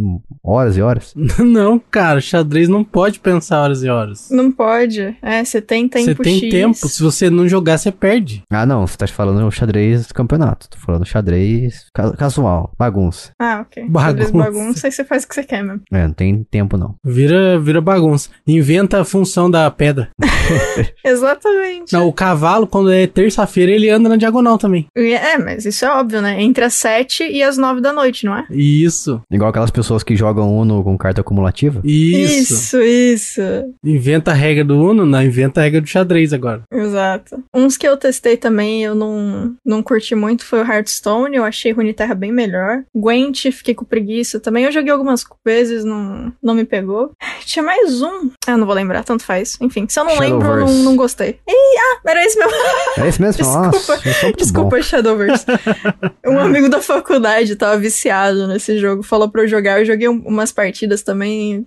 [0.42, 1.14] horas e horas.
[1.38, 4.28] Não, cara, xadrez não pode pensar horas e horas.
[4.30, 5.16] Não pode.
[5.22, 6.50] É, você tem tempo Você tem X.
[6.50, 8.42] tempo, se você não jogar, você perde.
[8.50, 10.35] Ah, não, você tá falando xadrez campeonato.
[10.38, 13.30] Tô falando xadrez ca- casual, bagunça.
[13.40, 13.84] Ah, ok.
[13.88, 14.06] Bagunça.
[14.06, 15.80] Xadrez bagunça e você faz o que você quer mesmo.
[15.92, 16.94] É, não tem tempo não.
[17.04, 18.28] Vira, vira bagunça.
[18.46, 20.08] Inventa a função da pedra.
[21.04, 21.92] Exatamente.
[21.92, 24.86] Não, o cavalo, quando é terça-feira, ele anda na diagonal também.
[24.96, 26.40] É, mas isso é óbvio, né?
[26.42, 28.44] Entre as sete e as nove da noite, não é?
[28.50, 31.80] Isso, Igual aquelas pessoas que jogam Uno com carta acumulativa.
[31.84, 32.52] isso.
[32.56, 33.40] Isso, isso.
[33.84, 36.62] Inventa a regra do Uno, não, inventa a regra do xadrez agora.
[36.72, 37.42] Exato.
[37.54, 41.72] Uns que eu testei também eu não, não curti muito foi o Hearthstone, eu achei
[41.72, 42.82] Runeterra bem melhor.
[42.94, 44.64] Gwent, fiquei com preguiça também.
[44.64, 47.12] Eu joguei algumas vezes, não, não me pegou.
[47.44, 48.30] Tinha mais um.
[48.46, 49.56] Ah, não vou lembrar, tanto faz.
[49.60, 51.38] Enfim, se eu não lembro, não, não gostei.
[51.48, 52.52] Ih, ah, era esse mesmo.
[52.98, 53.36] É esse mesmo?
[53.46, 55.46] Desculpa, Nossa, muito Desculpa, Shadowverse.
[56.26, 59.80] um amigo da faculdade tava viciado nesse jogo, falou pra eu jogar.
[59.80, 61.66] Eu joguei um- umas partidas também.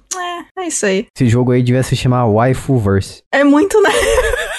[0.58, 1.08] É, é isso aí.
[1.16, 3.22] Esse jogo aí devia se chamar Waifuverse.
[3.32, 3.90] É muito, né?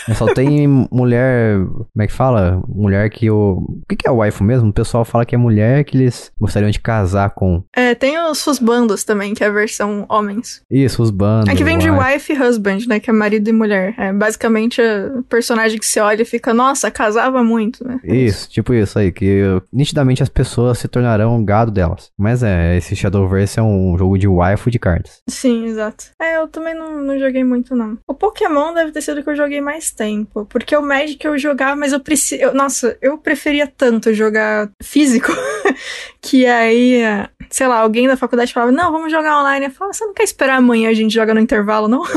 [0.09, 1.59] É, Só tem mulher.
[1.59, 2.62] Como é que fala?
[2.68, 3.64] Mulher que o.
[3.90, 4.70] O que, é waifu mesmo?
[4.70, 7.62] O pessoal fala que é mulher que eles gostariam de casar com.
[7.74, 10.62] É, tem os Husbandos também, que é a versão homens.
[10.70, 11.48] Isso, os bandos.
[11.48, 13.01] É que vem de wife e husband, né?
[13.01, 13.94] Que é marido e mulher.
[13.98, 18.01] É basicamente o personagem que você olha e fica, nossa, casava muito, né?
[18.05, 19.42] Isso, tipo isso aí, que
[19.72, 22.11] nitidamente as pessoas se tornarão gado delas.
[22.18, 25.22] Mas é, esse Shadowverse é um jogo de waifu de cartas.
[25.28, 26.07] Sim, exato.
[26.20, 27.98] É, eu também não, não joguei muito, não.
[28.07, 30.47] O Pokémon deve ter sido o que eu joguei mais tempo.
[30.47, 32.53] Porque o Magic eu jogava, mas eu preciso.
[32.55, 35.32] Nossa, eu preferia tanto jogar físico
[36.20, 39.66] que aí, é, sei lá, alguém da faculdade falava, não, vamos jogar online.
[39.66, 42.03] Eu falava, você não quer esperar amanhã a gente joga no intervalo, não?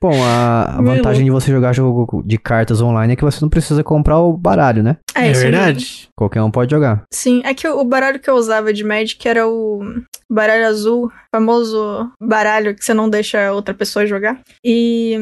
[0.00, 3.48] Bom, a, a vantagem de você jogar jogo de cartas online é que você não
[3.48, 4.98] precisa comprar o baralho, né?
[5.14, 6.10] É, isso verdade?
[6.14, 7.04] Qualquer um pode jogar.
[7.10, 9.80] Sim, é que o o baralho que eu usava de Magic era o
[10.28, 14.40] baralho azul, famoso baralho que você não deixa outra pessoa jogar.
[14.64, 15.16] E.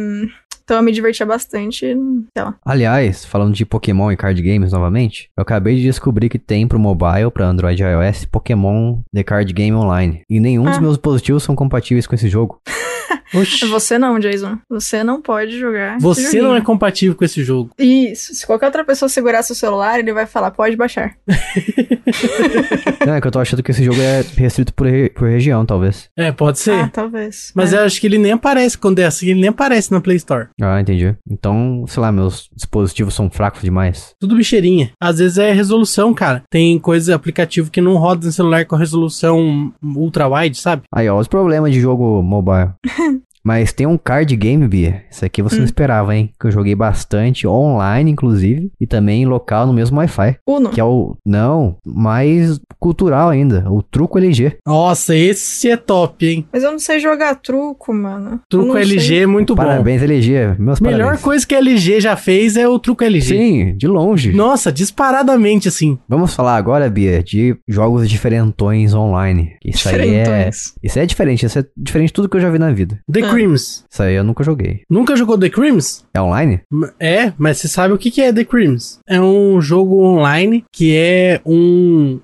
[0.73, 1.97] Então eu me divertia bastante, sei
[2.43, 2.55] lá.
[2.65, 6.79] Aliás, falando de Pokémon e card games novamente, eu acabei de descobrir que tem pro
[6.79, 10.23] mobile, pra Android e iOS, Pokémon The Card Game Online.
[10.31, 10.81] E nenhum dos Ah.
[10.81, 12.59] meus dispositivos são compatíveis com esse jogo.
[13.35, 13.67] Oxi.
[13.67, 14.59] Você não, Jason.
[14.69, 15.99] Você não pode jogar.
[16.01, 17.71] Você não é compatível com esse jogo.
[17.79, 18.35] Isso.
[18.35, 21.15] Se qualquer outra pessoa segurar seu celular, ele vai falar, pode baixar.
[23.07, 25.65] Não, é que eu tô achando que esse jogo é restrito por, re- por região,
[25.65, 26.09] talvez.
[26.17, 26.75] É, pode ser.
[26.75, 27.53] Ah, talvez.
[27.55, 27.79] Mas É.
[27.79, 30.49] eu acho que ele nem aparece quando é assim, ele nem aparece na Play Store.
[30.65, 31.15] Ah, entendi.
[31.29, 34.15] Então, sei lá, meus dispositivos são fracos demais.
[34.21, 34.93] Tudo bicheirinha.
[35.01, 36.43] Às vezes é resolução, cara.
[36.51, 40.83] Tem coisa, aplicativo que não roda no celular com resolução ultra wide, sabe?
[40.95, 42.71] Aí, ó, os problemas de jogo mobile.
[43.45, 45.03] Mas tem um card game, Bia.
[45.11, 46.31] Isso aqui você não esperava, hein?
[46.39, 50.37] Que eu joguei bastante, online, inclusive, e também local no mesmo Wi-Fi.
[50.47, 50.71] Uno.
[50.71, 51.17] Que é o.
[51.27, 53.65] Não, mais cultural ainda.
[53.71, 54.59] O truco LG.
[54.67, 56.47] Nossa, esse é top, hein?
[56.53, 58.41] Mas eu não sei jogar truco, mano.
[58.49, 59.23] Truco LG sei.
[59.23, 59.63] é muito bom.
[59.63, 60.57] Parabéns, LG.
[60.59, 61.23] Meus Melhor parabéns.
[61.23, 63.27] coisa que a LG já fez é o truco LG.
[63.27, 64.33] Sim, de longe.
[64.33, 65.99] Nossa, disparadamente assim.
[66.09, 69.57] Vamos falar agora, Bia, de jogos diferentões online.
[69.65, 70.23] Isso aí é.
[70.23, 70.75] Diferentões.
[70.83, 71.47] Isso é diferente.
[71.47, 72.99] Isso é diferente de tudo que eu já vi na vida.
[73.11, 73.85] The Creams.
[73.91, 74.83] Isso aí eu nunca joguei.
[74.89, 76.05] Nunca jogou The Creams?
[76.15, 76.61] É online?
[77.01, 78.99] É, mas você sabe o que que é The Creams?
[79.07, 82.21] É um jogo online que é um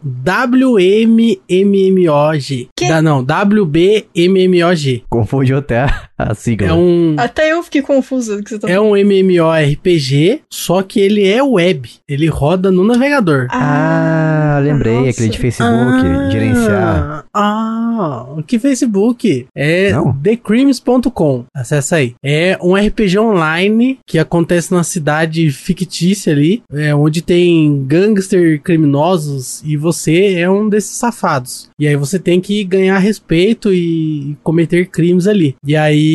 [1.46, 2.68] WMMMOG.
[2.76, 2.88] Que?
[2.88, 5.04] Da, não, WBMMOG.
[5.08, 6.68] Confundiu até a, sigla.
[6.68, 11.00] É um, Até eu fiquei confusa do que você tá é um MMORPG, só que
[11.00, 11.88] ele é web.
[12.08, 13.46] Ele roda no navegador.
[13.50, 15.10] Ah, Ah, lembrei, Nossa.
[15.10, 17.24] aquele de Facebook, gerenciar.
[17.32, 19.46] Ah, que Facebook?
[19.54, 19.92] É
[20.22, 21.44] thecrimes.com.
[21.54, 22.14] Acessa aí.
[22.22, 29.62] É um RPG online que acontece numa cidade fictícia ali, é, onde tem gangster criminosos
[29.64, 31.68] e você é um desses safados.
[31.78, 35.54] E aí você tem que ganhar respeito e cometer crimes ali.
[35.64, 36.07] E aí,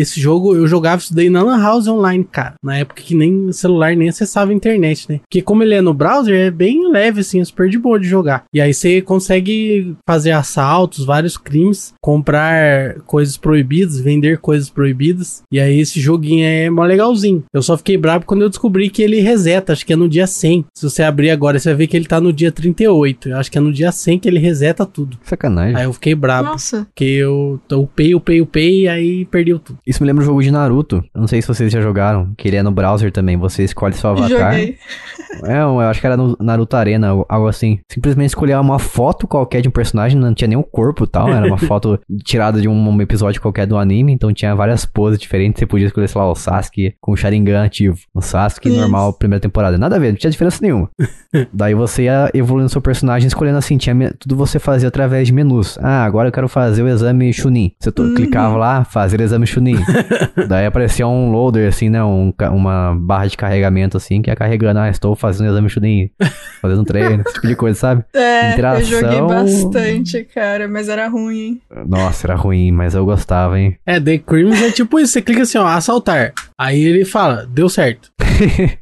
[0.00, 2.54] esse jogo, eu jogava isso daí na Lan House online, cara.
[2.62, 5.20] Na época que nem celular nem acessava a internet, né?
[5.20, 8.06] Porque como ele é no browser, é bem leve, assim, é super de boa de
[8.06, 8.44] jogar.
[8.52, 15.42] E aí você consegue fazer assaltos, vários crimes, comprar coisas proibidas, vender coisas proibidas.
[15.50, 17.44] E aí esse joguinho é mó legalzinho.
[17.52, 20.26] Eu só fiquei bravo quando eu descobri que ele reseta, acho que é no dia
[20.26, 20.66] 100.
[20.74, 23.30] Se você abrir agora, você vai ver que ele tá no dia 38.
[23.30, 25.18] Eu acho que é no dia 100 que ele reseta tudo.
[25.24, 25.76] Sacanagem.
[25.76, 26.48] Aí eu fiquei bravo.
[26.48, 26.86] Nossa.
[26.86, 29.78] Porque eu eu upei, upei, upei, e aí perdeu tudo.
[29.86, 30.96] Isso me lembra o jogo de Naruto.
[31.14, 33.36] Eu não sei se vocês já jogaram, que ele é no browser também.
[33.38, 34.28] Você escolhe seu avatar.
[34.52, 34.76] Joguei.
[35.44, 37.78] É, eu acho que era no Naruto Arena, algo assim.
[37.90, 41.28] Simplesmente escolher uma foto qualquer de um personagem, não tinha nem o corpo e tal,
[41.30, 45.58] era uma foto tirada de um episódio qualquer do anime, então tinha várias poses diferentes.
[45.60, 48.78] Você podia escolher, sei lá, o Sasuke com o Sharingan ativo, o Sasuke Isso.
[48.78, 49.78] normal, primeira temporada.
[49.78, 50.90] Nada a ver, não tinha diferença nenhuma.
[51.52, 55.78] Daí você ia evoluindo seu personagem, escolhendo assim, tinha tudo você fazia através de menus.
[55.80, 57.72] Ah, agora eu quero fazer o exame Chunin.
[57.78, 59.76] Você to- clicava lá, fazer exame Chunin.
[60.48, 62.02] Daí aparecia um loader, assim, né?
[62.02, 64.80] Um, uma barra de carregamento, assim, que ia carregando.
[64.80, 66.10] Ah, estou fazendo exame Chunin,
[66.60, 68.04] fazendo treino, esse tipo de coisa, sabe?
[68.14, 71.60] É, eu joguei Interação- bastante, cara, mas era ruim, hein?
[71.86, 73.76] Nossa, era ruim, mas eu gostava, hein?
[73.86, 75.12] É, The Crimes é tipo isso.
[75.12, 76.32] Você clica assim, ó, assaltar.
[76.58, 78.09] Aí ele fala, deu certo.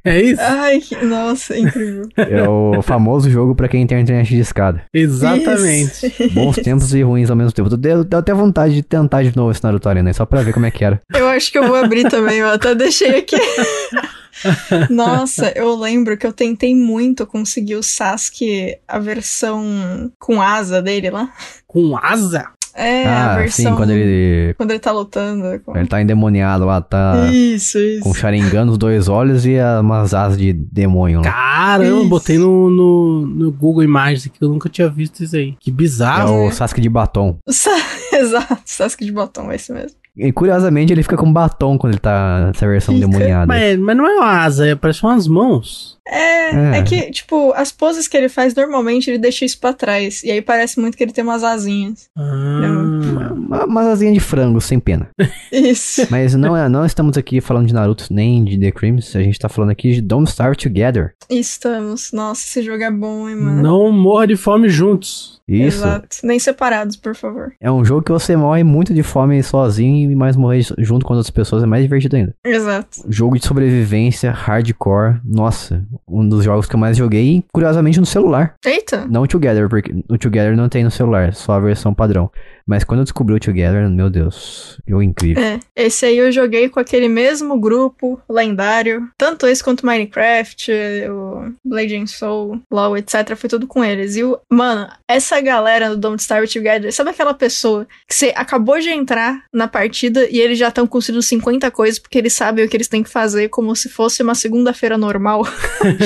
[0.04, 0.40] É isso?
[0.40, 1.04] Ai, que...
[1.04, 2.08] nossa, incrível.
[2.18, 4.82] É o famoso jogo pra quem tem internet de escada.
[4.92, 6.06] Exatamente.
[6.06, 6.34] Isso.
[6.34, 7.74] Bons tempos e ruins ao mesmo tempo.
[7.76, 10.66] Deu, deu até vontade de tentar de novo esse Naruto Arena, só pra ver como
[10.66, 11.00] é que era.
[11.14, 13.36] Eu acho que eu vou abrir também, eu até deixei aqui.
[14.90, 21.10] Nossa, eu lembro que eu tentei muito conseguir o Sasuke, a versão com asa dele
[21.10, 21.32] lá.
[21.66, 22.50] Com asa?
[22.74, 23.70] É, a ah, versão.
[23.72, 25.60] sim, quando ele, quando ele tá lutando.
[25.64, 28.00] com- ele tá endemoniado lá, tá Isso, isso.
[28.02, 31.24] com o Sharingan nos dois olhos e a- umas asas de demônio lá.
[31.32, 32.08] Caramba, Isso.
[32.08, 35.54] botei no, no, no Google Imagens aqui, eu nunca tinha visto isso aí.
[35.58, 36.46] Que É bizarro.
[36.46, 37.36] o Sasuke de batom.
[37.48, 37.70] Sa-
[38.18, 39.96] Exato, Sasuke de botão, é isso mesmo.
[40.20, 43.06] E curiosamente ele fica com batom quando ele tá nessa versão Fica.
[43.06, 43.46] demoniada.
[43.46, 45.96] Mas, mas não é uma asa, é, parece umas mãos.
[46.04, 46.78] É, É.
[46.78, 50.24] é, que, tipo, as poses que ele faz normalmente ele deixa isso pra trás.
[50.24, 52.08] E aí parece muito que ele tem umas asinhas.
[52.16, 55.08] Ah, Uma, uma asinha de frango, sem pena.
[55.52, 56.04] Isso.
[56.10, 59.38] Mas não, é, não estamos aqui falando de Naruto nem de The Crimes, a gente
[59.38, 61.12] tá falando aqui de Don't Starve Together.
[61.30, 62.10] Estamos.
[62.12, 63.62] Nossa, esse jogo é bom, hein, mano.
[63.62, 65.37] não morra de fome juntos.
[65.48, 65.78] Isso.
[65.78, 66.16] Exato.
[66.22, 67.52] Nem separados, por favor.
[67.60, 71.14] É um jogo que você morre muito de fome sozinho e mais morrer junto com
[71.14, 72.34] outras pessoas é mais divertido ainda.
[72.44, 73.04] Exato.
[73.08, 78.54] Jogo de sobrevivência, hardcore, nossa, um dos jogos que eu mais joguei, curiosamente no celular.
[78.64, 79.06] Eita.
[79.06, 82.30] Não o Together, porque o Together não tem no celular, só a versão padrão.
[82.68, 85.42] Mas quando eu descobri o Together, meu Deus, jogo incrível.
[85.42, 85.58] É.
[85.74, 89.08] Esse aí eu joguei com aquele mesmo grupo lendário.
[89.16, 90.70] Tanto esse quanto Minecraft,
[91.10, 93.34] o Blade and Soul, LoL, etc.
[93.36, 94.16] Foi tudo com eles.
[94.16, 94.38] E o.
[94.52, 99.44] Mano, essa galera do Don't Starve Together, sabe aquela pessoa que você acabou de entrar
[99.52, 102.88] na partida e eles já estão construindo 50 coisas porque eles sabem o que eles
[102.88, 105.42] têm que fazer como se fosse uma segunda-feira normal?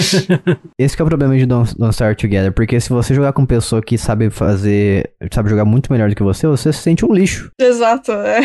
[0.78, 3.44] Esse que é o problema de Don't, Don't Starve Together, porque se você jogar com
[3.44, 7.12] pessoa que sabe fazer, sabe jogar muito melhor do que você, você se sente um
[7.12, 7.50] lixo.
[7.58, 8.12] Exato.
[8.12, 8.40] é.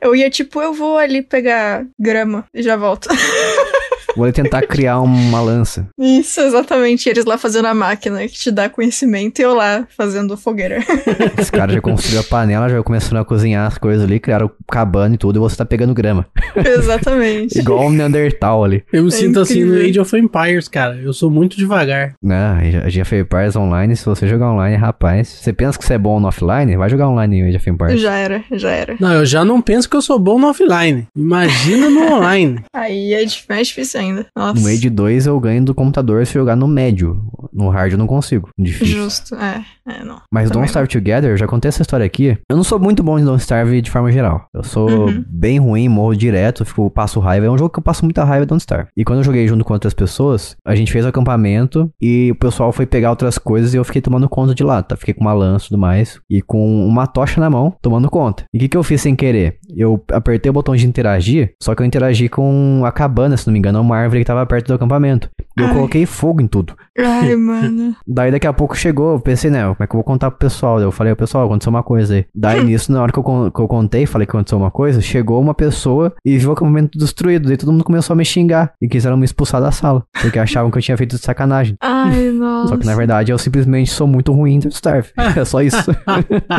[0.00, 3.08] Eu ia tipo, eu vou ali pegar grama e já volto.
[4.20, 5.88] Vou ali tentar criar uma lança.
[5.98, 7.08] Isso, exatamente.
[7.08, 10.80] Eles lá fazendo a máquina que te dá conhecimento e eu lá fazendo fogueira.
[11.40, 15.14] Os caras já construíram a panela, já começaram a cozinhar as coisas ali, criaram cabana
[15.14, 16.26] e tudo, e você tá pegando grama.
[16.54, 17.56] exatamente.
[17.60, 18.84] Igual um Neandertal ali.
[18.92, 19.88] Eu me É sinto assim no incrível.
[19.88, 20.96] Age of Empires, cara.
[20.96, 22.12] Eu sou muito devagar.
[22.22, 25.94] Né, a gente fez Empires online, se você jogar online, rapaz, você pensa que você
[25.94, 28.00] é bom no offline, vai jogar online em Age of Empires.
[28.02, 28.96] Já era, já era.
[29.00, 31.06] Não, eu já não penso que eu sou bom no offline.
[31.16, 32.62] Imagina no online.
[32.74, 34.09] Aí é mais difícil ainda.
[34.36, 34.60] Nossa.
[34.60, 37.22] No Age 2 eu ganho do computador se jogar no médio.
[37.52, 38.50] No hard eu não consigo.
[38.58, 39.02] Difícil.
[39.02, 39.34] Justo.
[39.34, 40.20] É, é, não.
[40.32, 42.38] Mas Também Don't Starve Together, eu já contei essa história aqui.
[42.48, 44.46] Eu não sou muito bom em Don't Starve de forma geral.
[44.54, 45.24] Eu sou Uhum.
[45.28, 47.46] bem ruim, morro direto, fico, passo raiva.
[47.46, 48.88] É um jogo que eu passo muita raiva Don't Starve.
[48.96, 52.34] E quando eu joguei junto com outras pessoas, a gente fez o acampamento e o
[52.34, 54.96] pessoal foi pegar outras coisas e eu fiquei tomando conta de lá, tá?
[54.96, 58.44] Fiquei com uma lança e tudo mais e com uma tocha na mão, tomando conta.
[58.52, 59.58] E o que, que eu fiz sem querer?
[59.76, 63.52] Eu apertei o botão de interagir, só que eu interagi com a cabana, se não
[63.52, 65.28] me engano, uma árvore que tava perto do acampamento.
[65.60, 65.74] Eu Ai.
[65.74, 66.74] coloquei fogo em tudo.
[66.98, 67.94] Ai, mano.
[68.06, 70.38] Daí daqui a pouco chegou, eu pensei, né, como é que eu vou contar pro
[70.38, 70.80] pessoal?
[70.80, 72.26] Eu falei, pessoal, aconteceu uma coisa aí.
[72.34, 75.40] Daí nisso, na hora que eu, que eu contei, falei que aconteceu uma coisa, chegou
[75.40, 77.48] uma pessoa e viu o acampamento destruído.
[77.48, 80.70] Daí todo mundo começou a me xingar e quiseram me expulsar da sala, porque achavam
[80.70, 81.76] que eu tinha feito de sacanagem.
[81.80, 82.68] Ai, nossa.
[82.68, 85.10] Só que na verdade eu simplesmente sou muito ruim em Starve.
[85.36, 85.90] É só isso.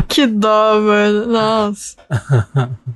[0.08, 1.28] Que dó, mano.
[1.28, 1.96] Nossa.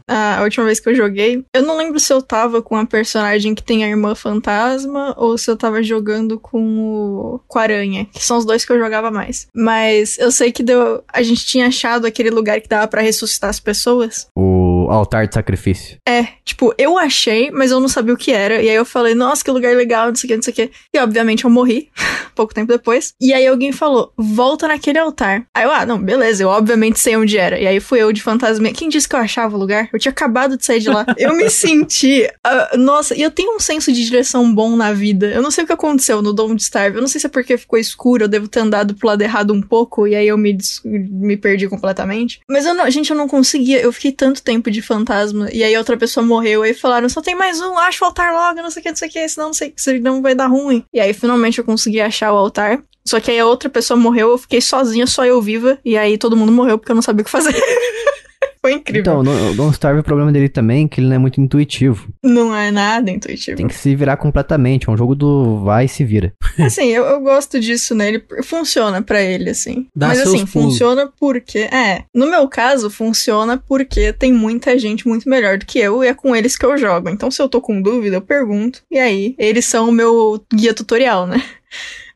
[0.07, 2.85] Ah, a última vez que eu joguei, eu não lembro se eu tava com a
[2.85, 5.94] personagem que tem a irmã fantasma ou se eu tava jogando
[6.39, 9.47] com o com a aranha, que são os dois que eu jogava mais.
[9.53, 13.49] Mas eu sei que deu, a gente tinha achado aquele lugar que dava pra ressuscitar
[13.49, 14.27] as pessoas.
[14.37, 15.97] o altar de sacrifício.
[16.07, 18.61] É, tipo, eu achei, mas eu não sabia o que era.
[18.61, 20.55] E aí eu falei, nossa, que lugar legal, não sei o que, não sei o
[20.55, 20.71] que.
[20.93, 21.89] E obviamente eu morri,
[22.35, 23.13] pouco tempo depois.
[23.19, 25.45] E aí alguém falou, volta naquele altar.
[25.53, 27.59] Aí eu, ah, não, beleza, eu obviamente sei onde era.
[27.59, 28.69] E aí fui eu de fantasma.
[28.71, 29.89] Quem disse que eu achava o lugar?
[29.91, 31.05] Eu tinha acabado de sair de lá.
[31.17, 32.29] Eu me senti.
[32.43, 35.27] ah, nossa, e eu tenho um senso de direção bom na vida.
[35.27, 36.97] Eu não sei o que aconteceu no Don't Starve.
[36.97, 39.53] Eu não sei se é porque ficou escuro, eu devo ter andado pro lado errado
[39.53, 40.07] um pouco.
[40.07, 42.41] E aí eu me, me perdi completamente.
[42.49, 43.79] Mas eu não, gente, eu não conseguia.
[43.79, 45.49] Eu fiquei tanto tempo de fantasma.
[45.51, 46.61] E aí outra pessoa morreu.
[46.61, 48.95] Aí falaram, só tem mais um, acha o altar logo, não sei o que, não
[48.95, 50.83] sei o que, senão não sei, senão vai dar ruim.
[50.93, 52.81] E aí finalmente eu consegui achar o altar.
[53.07, 55.77] Só que aí a outra pessoa morreu, eu fiquei sozinha, só eu viva.
[55.85, 57.53] E aí todo mundo morreu porque eu não sabia o que fazer.
[58.65, 59.01] Foi incrível.
[59.01, 61.39] Então, no- o Don't Starve, o problema dele também é que ele não é muito
[61.39, 62.07] intuitivo.
[62.23, 63.57] Não é nada intuitivo.
[63.57, 64.89] Tem que se virar completamente.
[64.89, 66.33] É um jogo do vai e se vira.
[66.59, 68.23] Assim, eu, eu gosto disso nele.
[68.43, 69.85] Funciona pra ele, assim.
[69.95, 70.51] Dá Mas assim, pulos.
[70.51, 71.59] funciona porque.
[71.59, 72.05] É.
[72.11, 76.13] No meu caso, funciona porque tem muita gente muito melhor do que eu e é
[76.15, 77.09] com eles que eu jogo.
[77.09, 78.81] Então, se eu tô com dúvida, eu pergunto.
[78.89, 81.39] E aí, eles são o meu guia tutorial, né?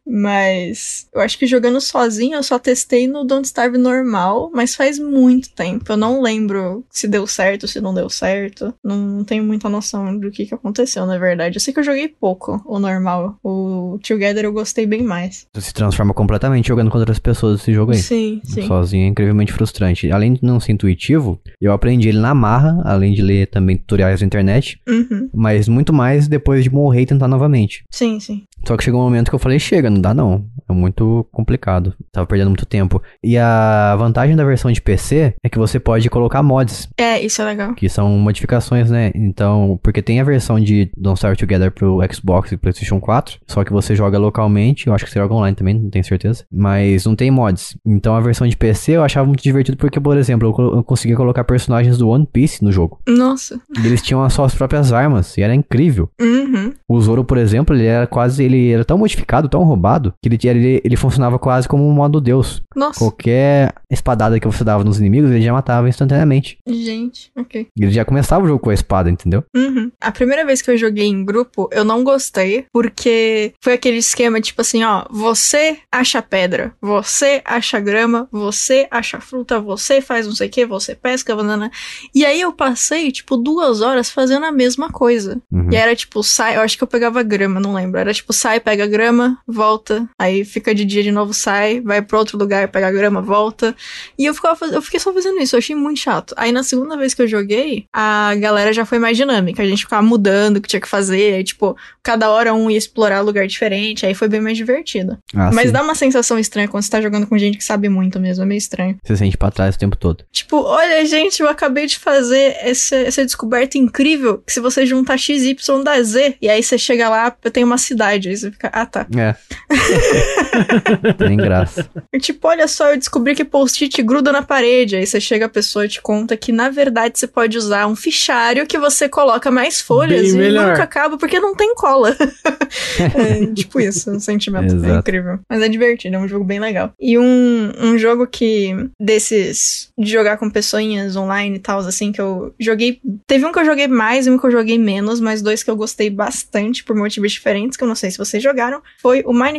[0.10, 4.97] Mas eu acho que jogando sozinho eu só testei no Don't Starve normal, mas faz
[4.99, 5.91] muito tempo.
[5.91, 8.74] Eu não lembro se deu certo, se não deu certo.
[8.84, 11.57] Não, não tenho muita noção do que, que aconteceu, na verdade.
[11.57, 13.38] Eu sei que eu joguei pouco o normal.
[13.43, 15.45] O Together eu gostei bem mais.
[15.53, 17.99] Você se transforma completamente jogando contra outras pessoas esse jogo aí.
[17.99, 18.68] Sim, sim.
[18.68, 20.12] Sozinho é incrivelmente frustrante.
[20.12, 24.22] Além de não ser intuitivo, eu aprendi ele na marra, além de ler também tutoriais
[24.22, 25.30] na internet, Uhum.
[25.34, 27.84] mas muito mais depois de morrer e tentar novamente.
[27.91, 28.43] Sim, sim.
[28.68, 30.45] Só que chegou um momento que eu falei, chega, não dá não.
[30.68, 31.93] É muito complicado.
[32.12, 33.02] Tava perdendo muito tempo.
[33.24, 37.41] E a vantagem da versão de PC é que você pode colocar mods, É, isso
[37.41, 37.74] é legal.
[37.74, 39.12] que são modificações, né?
[39.16, 43.64] Então, porque tem a versão de Don't Start Together pro Xbox e PlayStation 4, só
[43.64, 47.06] que você joga localmente, eu acho que você joga online também, não tenho certeza, mas
[47.06, 47.76] não tem mods.
[47.86, 51.43] Então, a versão de PC eu achava muito divertido porque, por exemplo, eu, conseguia colocar
[51.43, 53.00] personagens do One Piece no jogo.
[53.08, 53.60] Nossa.
[53.82, 56.10] E eles tinham as suas próprias armas, e era incrível.
[56.22, 56.74] Uhum.
[56.88, 59.89] O Zoro, por exemplo, ele era quase, ele era tão modificado, tão roubado,
[60.22, 62.62] que ele, ele, ele funcionava quase como um modo deus.
[62.76, 63.00] Nossa.
[63.00, 66.58] Qualquer espadada que você dava nos inimigos, ele já matava instantaneamente.
[66.68, 67.68] Gente, ok.
[67.78, 69.44] Ele já começava o jogo com a espada, entendeu?
[69.56, 69.92] Uhum.
[70.00, 74.42] A primeira vez que eu joguei em grupo, eu não gostei, porque foi aquele esquema
[74.42, 80.36] tipo assim, ó, você acha pedra, você acha grama, você acha fruta, você faz não
[80.36, 81.72] sei o que, você pesca, banana.
[82.14, 85.42] E aí eu passei, tipo, duas horas fazendo a mesma coisa.
[85.52, 85.70] Uhum.
[85.72, 88.00] E era tipo, sai, eu acho que eu pegava grama, não lembro.
[88.00, 89.68] Era tipo, sai, pega grama, volta,
[90.17, 93.76] aí fica de dia de novo, sai, vai pra outro lugar, pega grama, volta.
[94.17, 96.34] E eu ficava eu fiquei só fazendo isso, eu achei muito chato.
[96.38, 99.84] Aí na segunda vez que eu joguei, a galera já foi mais dinâmica, a gente
[99.84, 103.47] ficava mudando o que tinha que fazer, aí tipo, cada hora um ia explorar lugar
[103.47, 105.17] diferente, aí foi bem mais divertido.
[105.36, 105.72] Ah, Mas sim.
[105.72, 108.47] dá uma sensação estranha quando você tá jogando com gente que sabe muito mesmo, é
[108.47, 108.97] meio estranho.
[109.03, 110.24] Você sente pra trás o tempo todo.
[110.32, 115.17] Tipo, olha, gente, eu acabei de fazer essa, essa descoberta incrível que se você juntar
[115.17, 118.70] X, Y dá Z, e aí você chega lá, tem uma cidade, aí você fica,
[118.74, 119.07] ah tá.
[119.15, 119.36] É.
[121.17, 121.89] Tem graça.
[122.13, 125.49] E, tipo, olha só, eu descobri que post-it gruda na parede, aí você chega a
[125.49, 129.51] pessoa e te conta que na verdade você pode usar um fichário que você coloca
[129.51, 130.70] mais folhas Bem e melhor.
[130.70, 132.15] nunca acaba porque não tem cola.
[132.99, 134.74] é, tipo isso, o sentimento.
[134.74, 134.99] É Exato.
[134.99, 135.39] incrível.
[135.49, 136.93] Mas é divertido, é um jogo bem legal.
[136.99, 142.22] E um, um jogo que, desses, de jogar com pessoinhas online e tal, assim, que
[142.22, 142.99] eu joguei.
[143.28, 145.70] Teve um que eu joguei mais e um que eu joguei menos, mas dois que
[145.70, 149.34] eu gostei bastante por motivos diferentes, que eu não sei se vocês jogaram, foi o
[149.34, 149.59] Minecraft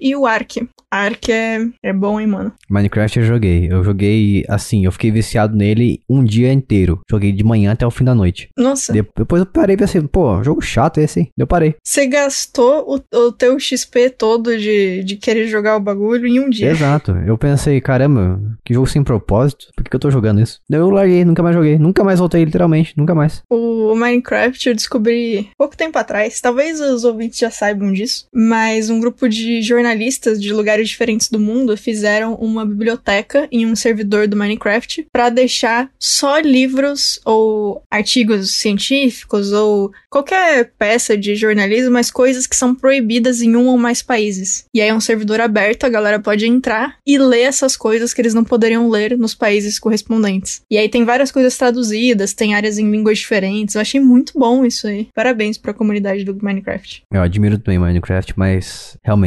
[0.00, 0.56] e o Ark.
[0.90, 2.52] Ark é, é bom, hein, mano?
[2.70, 3.68] Minecraft eu joguei.
[3.70, 7.00] Eu joguei assim, eu fiquei viciado nele um dia inteiro.
[7.10, 8.48] Joguei de manhã até o fim da noite.
[8.56, 8.92] Nossa.
[8.92, 11.28] De- Depois eu parei e pensei, pô, jogo chato esse, hein?
[11.36, 11.74] Eu parei.
[11.84, 16.48] Você gastou o, o teu XP todo de, de querer jogar o bagulho em um
[16.48, 16.70] dia.
[16.70, 17.12] Exato.
[17.26, 19.66] Eu pensei, caramba, que jogo sem propósito.
[19.76, 20.60] Por que, que eu tô jogando isso?
[20.70, 21.78] Daí eu larguei, nunca mais joguei.
[21.78, 22.94] Nunca mais voltei, literalmente.
[22.96, 23.42] Nunca mais.
[23.50, 26.40] O Minecraft eu descobri pouco tempo atrás.
[26.40, 31.38] Talvez os ouvintes já saibam disso, mas um grupo de jornalistas de lugares diferentes do
[31.38, 38.54] mundo fizeram uma biblioteca em um servidor do Minecraft para deixar só livros ou artigos
[38.54, 44.02] científicos ou qualquer peça de jornalismo, mas coisas que são proibidas em um ou mais
[44.02, 44.64] países.
[44.72, 48.20] E aí é um servidor aberto, a galera pode entrar e ler essas coisas que
[48.20, 50.62] eles não poderiam ler nos países correspondentes.
[50.70, 53.74] E aí tem várias coisas traduzidas, tem áreas em línguas diferentes.
[53.74, 55.08] Eu achei muito bom isso aí.
[55.14, 57.02] Parabéns pra comunidade do Minecraft.
[57.12, 59.25] Eu admiro também Minecraft, mas realmente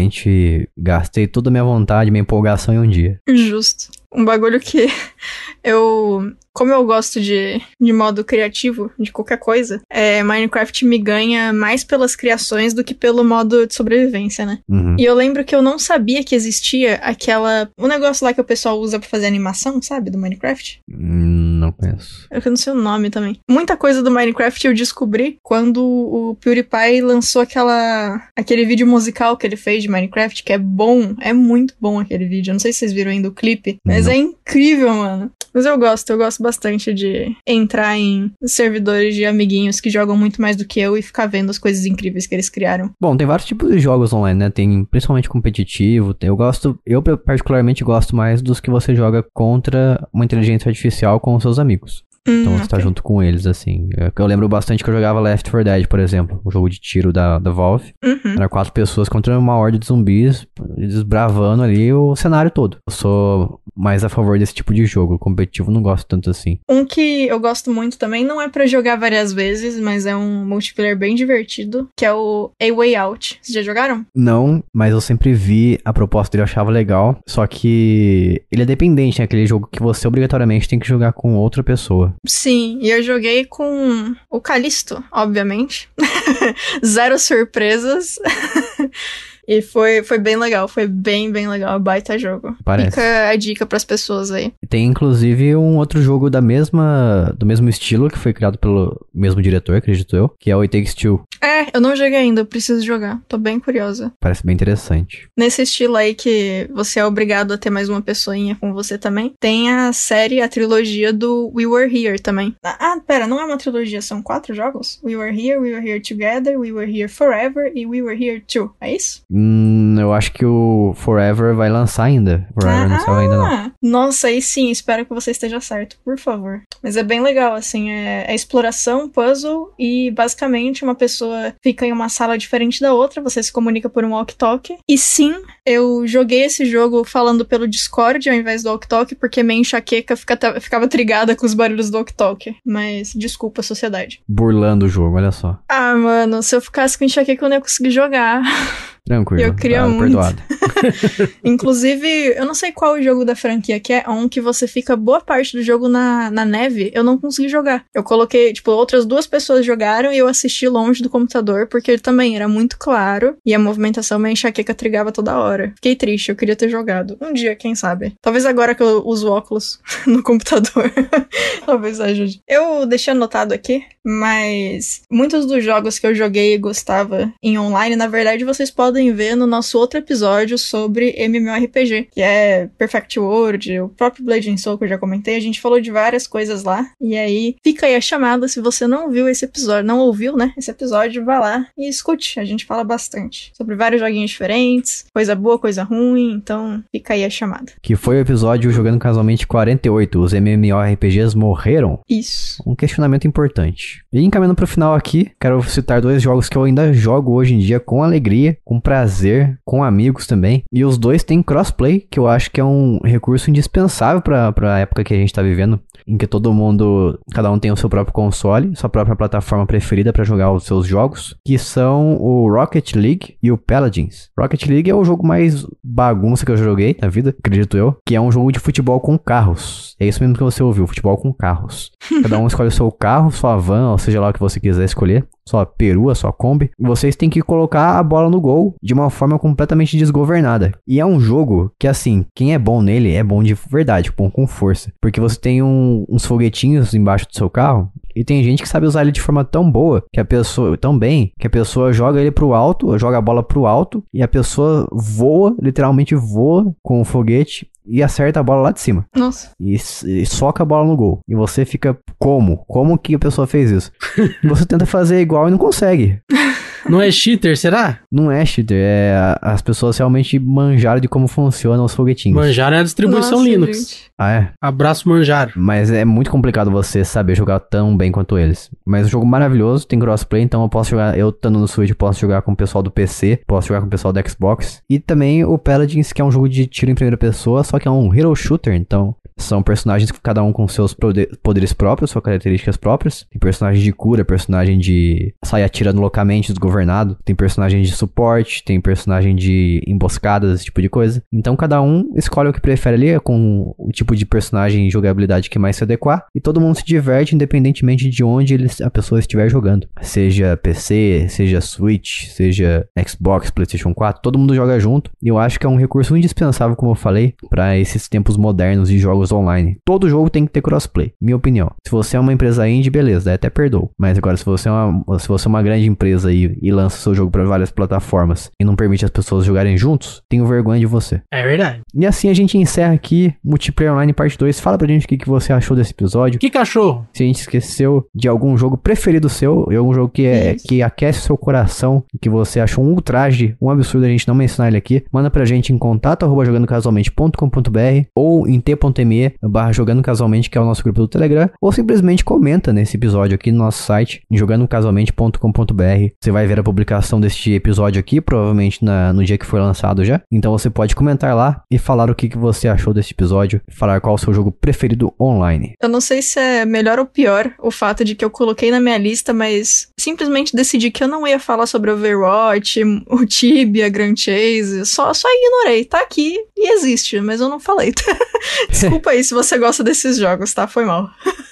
[0.78, 3.20] gastei toda a minha vontade, minha empolgação em um dia.
[3.28, 3.90] Justo.
[4.14, 4.88] Um bagulho que
[5.64, 11.54] eu como eu gosto de, de modo criativo de qualquer coisa, é, Minecraft me ganha
[11.54, 14.60] mais pelas criações do que pelo modo de sobrevivência, né?
[14.68, 14.98] Uhum.
[15.00, 17.70] E eu lembro que eu não sabia que existia aquela.
[17.80, 20.10] O um negócio lá que o pessoal usa para fazer animação, sabe?
[20.10, 20.82] Do Minecraft.
[20.92, 22.28] Hum, não conheço.
[22.30, 23.40] Eu não sei o nome também.
[23.50, 28.22] Muita coisa do Minecraft eu descobri quando o PewDiePie lançou aquela.
[28.36, 31.16] aquele vídeo musical que ele fez de Minecraft, que é bom.
[31.22, 32.52] É muito bom aquele vídeo.
[32.52, 35.32] Eu não sei se vocês viram ainda o clipe, mas é incrível, mano.
[35.52, 40.40] Mas eu gosto, eu gosto bastante de entrar em servidores de amiguinhos que jogam muito
[40.40, 42.92] mais do que eu e ficar vendo as coisas incríveis que eles criaram.
[43.02, 44.50] Bom, tem vários tipos de jogos online, né?
[44.52, 46.14] Tem principalmente competitivo.
[46.14, 51.20] tem- Eu gosto, eu particularmente gosto mais dos que você joga contra uma inteligência artificial
[51.20, 52.04] com os seus amigos.
[52.28, 52.84] Então Hum, você tá ok.
[52.84, 53.90] junto com eles, assim.
[53.98, 56.80] Eu, eu lembro bastante que eu jogava Left 4 Dead, por exemplo, um jogo de
[56.80, 57.94] tiro da, da Valve.
[58.04, 58.34] Uhum.
[58.36, 60.46] Era quatro pessoas contra uma horda de zumbis,
[60.78, 62.78] desbravando ali o cenário todo.
[62.88, 65.18] Eu sou mais a favor desse tipo de jogo.
[65.20, 66.60] Competitivo não gosto tanto assim.
[66.70, 70.46] Um que eu gosto muito também, não é pra jogar várias vezes, mas é um
[70.46, 73.40] multiplayer bem divertido, que é o A Way Out.
[73.42, 74.06] Vocês já jogaram?
[74.16, 77.18] Não, mas eu sempre vi a proposta dele, eu achava legal.
[77.28, 79.26] Só que ele é dependente, né?
[79.26, 82.09] Aquele jogo que você obrigatoriamente tem que jogar com outra pessoa.
[82.28, 85.90] Sim, e eu joguei com o Calisto, obviamente.
[86.86, 88.16] Zero surpresas.
[89.50, 91.80] e foi, foi bem legal, foi bem, bem legal.
[91.80, 92.56] Baita jogo.
[92.64, 92.92] Parece.
[92.92, 94.54] Fica a dica pras pessoas aí.
[94.70, 99.42] Tem inclusive um outro jogo da mesma, do mesmo estilo, que foi criado pelo mesmo
[99.42, 101.24] diretor, acredito eu, que é o It Takes Two.
[101.44, 103.20] É, eu não joguei ainda, eu preciso jogar.
[103.28, 104.14] Tô bem curiosa.
[104.20, 105.28] Parece bem interessante.
[105.36, 109.34] Nesse estilo aí que você é obrigado a ter mais uma pessoinha com você também,
[109.40, 112.56] tem a série, a trilogia do We Were Here também.
[112.64, 115.00] Ah, ah, pera, não é uma trilogia, são quatro jogos?
[115.04, 118.42] We Were Here, We Were Here Together, We Were Here Forever e We Were Here
[118.42, 118.72] Too.
[118.80, 119.22] É isso?
[119.42, 122.46] Hum, eu acho que o Forever vai lançar ainda.
[122.60, 123.46] Forever não saiu ainda não.
[123.46, 126.62] Ah, Nossa, aí sim, espero que você esteja certo, por favor.
[126.84, 131.94] Mas é bem legal, assim, é, é exploração, puzzle e basicamente uma pessoa fica em
[131.94, 134.78] uma sala diferente da outra, você se comunica por um walkie-talkie.
[134.88, 135.34] E sim,
[135.66, 140.60] eu joguei esse jogo falando pelo Discord ao invés do walkie-talkie, porque minha enxaqueca fica-
[140.60, 142.58] ficava trigada com os barulhos do walkie-talkie.
[142.66, 144.22] Mas desculpa, sociedade.
[144.28, 145.58] Burlando o jogo, olha só.
[145.70, 148.42] Ah, mano, se eu ficasse com enxaqueca eu não ia conseguir jogar.
[149.10, 149.42] Tranquilo.
[149.42, 150.02] Eu queria tá muito.
[150.02, 150.44] Perdoado.
[151.44, 152.08] Inclusive,
[152.38, 154.96] eu não sei qual o jogo da franquia que é, é um que você fica
[154.96, 157.84] boa parte do jogo na, na neve, eu não consegui jogar.
[157.92, 162.02] Eu coloquei, tipo, outras duas pessoas jogaram e eu assisti longe do computador, porque ele
[162.02, 165.72] também era muito claro e a movimentação minha enxaqueca trigava toda hora.
[165.76, 167.18] Fiquei triste, eu queria ter jogado.
[167.20, 168.14] Um dia, quem sabe.
[168.22, 170.92] Talvez agora que eu uso óculos no computador.
[171.66, 172.42] Talvez ajude.
[172.48, 177.96] Eu deixei anotado aqui, mas muitos dos jogos que eu joguei e gostava em online,
[177.96, 183.80] na verdade, vocês podem ver no nosso outro episódio sobre MMORPG, que é Perfect World,
[183.80, 185.36] o próprio Blade and Soul que eu já comentei.
[185.36, 186.86] A gente falou de várias coisas lá.
[187.00, 188.48] E aí, fica aí a chamada.
[188.48, 190.54] Se você não viu esse episódio, não ouviu, né?
[190.58, 192.40] Esse episódio, vá lá e escute.
[192.40, 196.32] A gente fala bastante sobre vários joguinhos diferentes, coisa boa, coisa ruim.
[196.34, 197.72] Então, fica aí a chamada.
[197.82, 200.20] Que foi o episódio Jogando Casualmente 48.
[200.20, 202.00] Os MMORPGs morreram?
[202.10, 202.62] Isso.
[202.66, 204.04] Um questionamento importante.
[204.12, 207.60] E encaminhando pro final aqui, quero citar dois jogos que eu ainda jogo hoje em
[207.60, 210.64] dia com alegria, com prazer, com amigos também.
[210.74, 214.80] E os dois têm crossplay, que eu acho que é um recurso indispensável pra, pra
[214.80, 217.88] época que a gente tá vivendo, em que todo mundo, cada um tem o seu
[217.88, 222.96] próprio console, sua própria plataforma preferida pra jogar os seus jogos, que são o Rocket
[222.96, 224.30] League e o Paladins.
[224.36, 228.16] Rocket League é o jogo mais bagunça que eu joguei na vida, acredito eu, que
[228.16, 229.96] é um jogo de futebol com carros.
[230.00, 231.92] É isso mesmo que você ouviu, futebol com carros.
[232.24, 234.86] Cada um escolhe o seu carro, sua van, ou seja lá o que você quiser
[234.86, 236.70] escolher, sua perua, sua Kombi.
[236.80, 240.72] Vocês têm que colocar a bola no gol de uma forma completamente desgovernada.
[240.88, 244.30] E é um jogo que, assim, quem é bom nele é bom de verdade, bom
[244.30, 244.92] com força.
[245.02, 247.90] Porque você tem um- uns foguetinhos embaixo do seu carro.
[248.16, 250.98] E tem gente que sabe usar ele de forma tão boa que a pessoa, tão
[250.98, 254.28] bem, que a pessoa joga ele pro alto, joga a bola pro alto e a
[254.28, 259.52] pessoa voa, literalmente voa com o foguete e acerta a bola lá de cima Nossa.
[259.60, 261.20] e, e soca a bola no gol.
[261.28, 262.58] E você fica como?
[262.68, 263.92] Como que a pessoa fez isso?
[264.44, 266.22] você tenta fazer igual e não consegue.
[266.88, 268.00] Não é cheater, será?
[268.12, 272.36] Não é cheater, é as pessoas realmente manjaram de como funcionam os foguetinhos.
[272.36, 273.78] Manjaro é a distribuição Nossa, Linux.
[273.78, 274.12] gente.
[274.18, 274.50] Ah, é?
[274.62, 275.54] Abraço, Manjaro.
[275.56, 278.70] Mas é muito complicado você saber jogar tão bem quanto eles.
[278.86, 281.90] Mas é um jogo maravilhoso, tem crossplay, então eu posso jogar, eu estando no Switch,
[281.90, 284.82] eu posso jogar com o pessoal do PC, posso jogar com o pessoal do Xbox.
[284.90, 287.88] E também o Paladins, que é um jogo de tiro em primeira pessoa, só que
[287.88, 292.12] é um hero shooter, então são personagens que cada um com seus pode- poderes próprios,
[292.12, 293.26] suas características próprias.
[293.32, 297.18] Tem personagem de cura, personagem de sair atirando loucamente, desgovernado.
[297.26, 301.22] Tem personagem de suporte, tem personagem de emboscadas, esse tipo de coisa.
[301.32, 305.50] Então cada um escolhe o que prefere ali, com o tipo de personagem e jogabilidade
[305.50, 306.26] que mais se adequar.
[306.36, 309.88] E todo mundo se diverte independentemente de onde eles, a pessoa estiver jogando.
[310.02, 315.12] Seja PC, seja Switch, seja Xbox, PlayStation 4, todo mundo joga junto.
[315.22, 318.90] E eu acho que é um recurso indispensável, como eu falei, para esses tempos modernos
[318.90, 319.78] de jogos online.
[319.86, 321.72] Todo jogo tem que ter crossplay, minha opinião.
[321.86, 323.92] Se você é uma empresa indie, beleza, daí até perdoo.
[323.98, 326.98] Mas agora, se você é uma, se você é uma grande empresa e, e lança
[326.98, 330.86] seu jogo para várias plataformas e não permite as pessoas jogarem juntos, tenho vergonha de
[330.86, 331.22] você.
[331.32, 331.82] É verdade.
[331.94, 334.60] E assim a gente encerra aqui Multiplayer Online Parte 2.
[334.60, 336.40] Fala pra gente o que, que você achou desse episódio.
[336.40, 337.06] Que cachorro?
[337.14, 340.68] Se a gente esqueceu de algum jogo preferido seu, de algum jogo que, é, Isso.
[340.68, 344.36] que aquece o seu coração, que você achou um ultraje, um absurdo a gente não
[344.36, 350.02] mencionar ele aqui, manda pra gente em contato arroba jogandocasualmente.com.br ou em t.me barra jogando
[350.02, 353.60] casualmente, que é o nosso grupo do Telegram, ou simplesmente comenta nesse episódio aqui no
[353.60, 356.14] nosso site, jogandocasualmente.com.br.
[356.22, 360.04] Você vai ver a publicação deste episódio aqui, provavelmente na- no dia que foi lançado
[360.04, 360.22] já.
[360.32, 364.02] Então você pode comentar lá e falar o que, que você achou deste episódio, falar
[364.02, 365.74] qual o seu jogo preferido online.
[365.82, 368.80] Eu não sei se é melhor ou pior o fato de que eu coloquei na
[368.80, 374.16] minha lista, mas simplesmente decidi que eu não ia falar sobre Overwatch, o Tibia, Grand
[374.16, 374.86] Chase.
[374.86, 375.86] Só, só ignorei.
[375.86, 377.94] Tá aqui e existe, mas eu não falei.
[378.70, 380.68] Desculpa aí se você gosta desses jogos, tá?
[380.68, 381.10] Foi mal.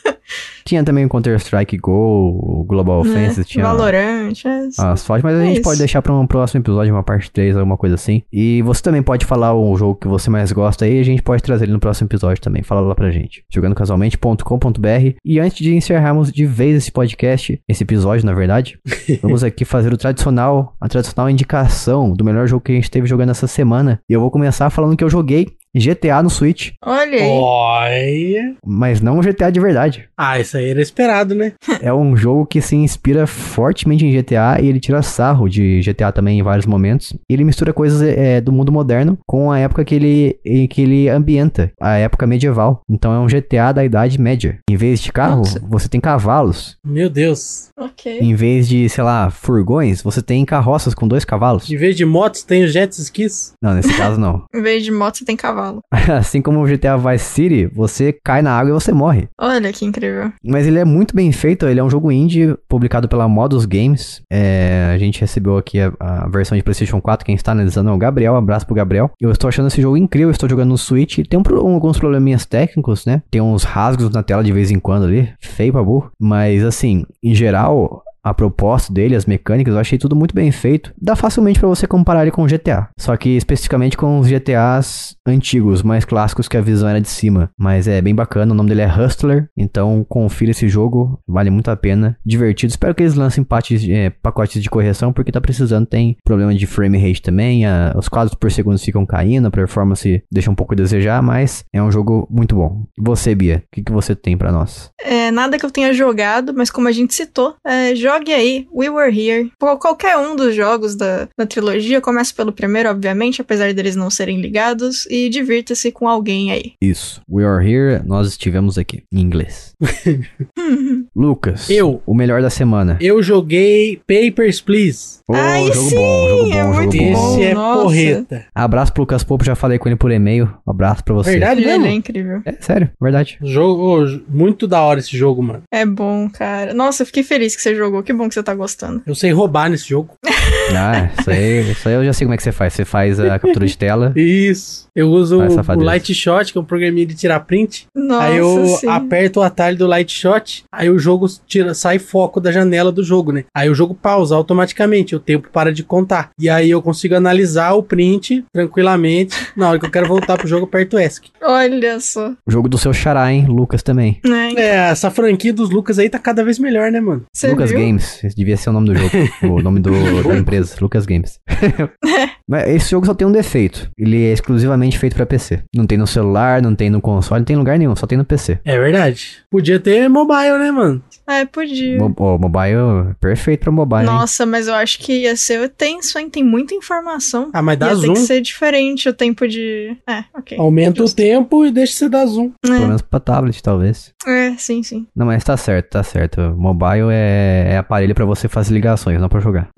[0.65, 3.45] Tinha também o Counter-Strike Go, o Global Offensive, Né?
[3.47, 4.33] tinha Valorant.
[4.45, 4.67] É...
[4.91, 5.61] as fotos, mas a É gente isso.
[5.61, 8.21] pode deixar pra um próximo episódio, uma parte 3, alguma coisa assim.
[8.33, 11.41] E você também pode falar o jogo que você mais gosta aí, a gente pode
[11.41, 12.63] trazer ele no próximo episódio também.
[12.63, 13.45] Fala lá pra gente.
[13.49, 15.15] jogandocasualmente.com.br.
[15.23, 18.77] E antes de encerrarmos de vez esse podcast, esse episódio, na verdade,
[19.21, 23.07] vamos aqui fazer o tradicional, a tradicional indicação do melhor jogo que a gente teve
[23.07, 24.01] jogando essa semana.
[24.09, 27.29] E eu vou começar falando que eu joguei GTA no Switch, Olha aí.
[27.31, 28.55] Olha.
[28.65, 30.07] mas não um GTA de verdade.
[30.17, 31.53] Ah, isso aí era esperado, né?
[31.81, 36.11] É um jogo que se inspira fortemente em GTA e ele tira sarro de GTA
[36.11, 37.13] também em vários momentos.
[37.29, 41.07] Ele mistura coisas é, do mundo moderno com a época que ele, em que ele
[41.07, 42.81] ambienta, a época medieval.
[42.89, 44.57] Então é um GTA da Idade Média.
[44.69, 45.61] Em vez de carro, Nossa.
[45.67, 46.77] você tem cavalos.
[46.85, 47.69] Meu Deus.
[47.79, 48.19] Ok.
[48.19, 51.69] Em vez de, sei lá, furgões, você tem carroças com dois cavalos.
[51.69, 53.53] Em vez de motos, tem os jet skis.
[53.61, 54.45] Não, nesse caso não.
[54.53, 55.81] Em vez de moto, você tem cavalo.
[56.17, 59.27] Assim como o GTA Vice City, você cai na água e você morre.
[59.39, 60.31] Olha que incrível.
[60.43, 64.21] Mas ele é muito bem feito, ele é um jogo indie publicado pela Modus Games.
[64.31, 67.93] É, a gente recebeu aqui a, a versão de PlayStation 4, quem está analisando é
[67.93, 69.09] o Gabriel, um abraço pro Gabriel.
[69.19, 71.19] Eu estou achando esse jogo incrível, estou jogando no Switch.
[71.27, 73.23] Tem um alguns probleminhas técnicos, né?
[73.31, 76.11] Tem uns rasgos na tela de vez em quando ali, feio pra burro.
[76.19, 80.93] Mas assim, em geral, a proposta dele, as mecânicas, eu achei tudo muito bem feito.
[81.01, 82.89] Dá facilmente pra você comparar ele com o GTA.
[82.99, 87.49] Só que especificamente com os GTAs antigos, mais clássicos que a visão era de cima.
[87.57, 89.49] Mas é bem bacana, o nome dele é Hustler.
[89.57, 92.17] Então confira esse jogo, vale muito a pena.
[92.25, 92.71] Divertido.
[92.71, 93.45] Espero que eles lancem
[93.89, 95.85] é, pacotes de correção, porque tá precisando.
[95.85, 97.65] Tem problema de frame rate também.
[97.65, 101.63] a- os quadros por segundo ficam caindo, a performance deixa um pouco a desejar, mas
[101.73, 102.85] é um jogo muito bom.
[102.97, 104.89] Você, Bia, o que, que você tem pra nós?
[105.03, 108.89] É, nada que eu tenha jogado, mas como a gente citou, é, jogue aí We
[108.89, 109.51] Were Here.
[109.59, 114.09] Qual- Qualquer um dos jogos da, da trilogia, começa pelo primeiro, obviamente, apesar deles não
[114.09, 116.73] serem ligados, e divirta-se com alguém aí.
[116.81, 117.21] Isso.
[117.29, 119.73] We are here, nós estivemos aqui, em inglês.
[121.15, 121.69] Lucas.
[121.69, 122.01] Eu.
[122.05, 122.97] O melhor da semana.
[123.01, 125.19] Eu joguei Papers, Please.
[125.27, 127.11] Ô, Ai, jogo sim, bom, jogo bom, é jogo muito bom.
[127.13, 127.33] bom.
[127.33, 127.81] Esse é nossa.
[127.83, 128.45] porreta.
[128.55, 130.45] Abraço pro Lucas Popo, já falei com ele por e-mail.
[130.65, 131.31] Um abraço pra você.
[131.31, 131.93] Verdade Ele é mesmo?
[131.95, 132.41] incrível.
[132.45, 133.37] É, sério, verdade.
[133.41, 135.63] Jogo, muito da hora esse jogo, mano.
[135.71, 136.73] É bom, cara.
[136.73, 137.96] Nossa, eu fiquei feliz que você jogou.
[138.03, 139.01] Que bom que você tá gostando.
[139.05, 140.15] Eu sei roubar nesse jogo.
[140.75, 142.73] Ah, isso aí, isso aí eu já sei como é que você faz.
[142.73, 144.13] Você faz a captura de tela.
[144.17, 144.87] Isso.
[144.97, 145.85] Eu uso o, safadeza.
[145.85, 147.87] Light Shot, que é um programinha de tirar print.
[147.93, 148.87] Nossa, aí eu sim.
[148.87, 153.03] aperto o atalho do Light Shot, aí o jogo tira, sai foco da janela do
[153.03, 153.45] jogo, né?
[153.53, 156.31] Aí o jogo pausa automaticamente, o tempo para de contar.
[156.39, 159.35] E aí eu consigo analisar o print tranquilamente.
[159.55, 161.27] Na hora que eu quero voltar pro jogo, aperto ESC.
[161.43, 162.31] Olha só.
[162.47, 163.45] O jogo do seu xará, hein?
[163.47, 164.19] Lucas também.
[164.25, 164.53] Né?
[164.57, 167.23] É, essa franquia dos Lucas aí tá cada vez melhor, né, mano?
[167.31, 167.79] Você Lucas viu?
[167.79, 168.23] Games.
[168.23, 169.11] Esse devia ser o nome do jogo.
[169.43, 169.91] o nome do,
[170.23, 170.56] da empresa.
[170.79, 171.39] Lucas Games.
[172.49, 173.89] Mas esse jogo só tem um defeito.
[173.97, 175.63] Ele é exclusivamente feito pra PC.
[175.75, 178.17] Não tem no celular, não tem no console, não tem em lugar nenhum, só tem
[178.17, 178.59] no PC.
[178.63, 179.39] É verdade.
[179.51, 181.03] Podia ter mobile, né, mano?
[181.27, 181.97] É, podia.
[181.97, 183.99] Mo mobile, perfeito pra mobile.
[184.01, 184.05] hein?
[184.05, 186.29] Nossa, mas eu acho que ia ser tenso, hein?
[186.29, 187.49] Tem muita informação.
[187.53, 188.13] Ah, mas dá ia zoom.
[188.13, 189.97] ter que ser diferente o tempo de.
[190.07, 190.57] É, ok.
[190.57, 191.13] Aumenta Justo.
[191.13, 192.51] o tempo e deixa você dar zoom.
[192.61, 194.13] Pelo menos pra tablet, talvez.
[194.25, 195.05] É, sim, sim.
[195.13, 196.39] Não, mas tá certo, tá certo.
[196.57, 199.67] Mobile é, é aparelho pra você fazer ligações, não pra jogar.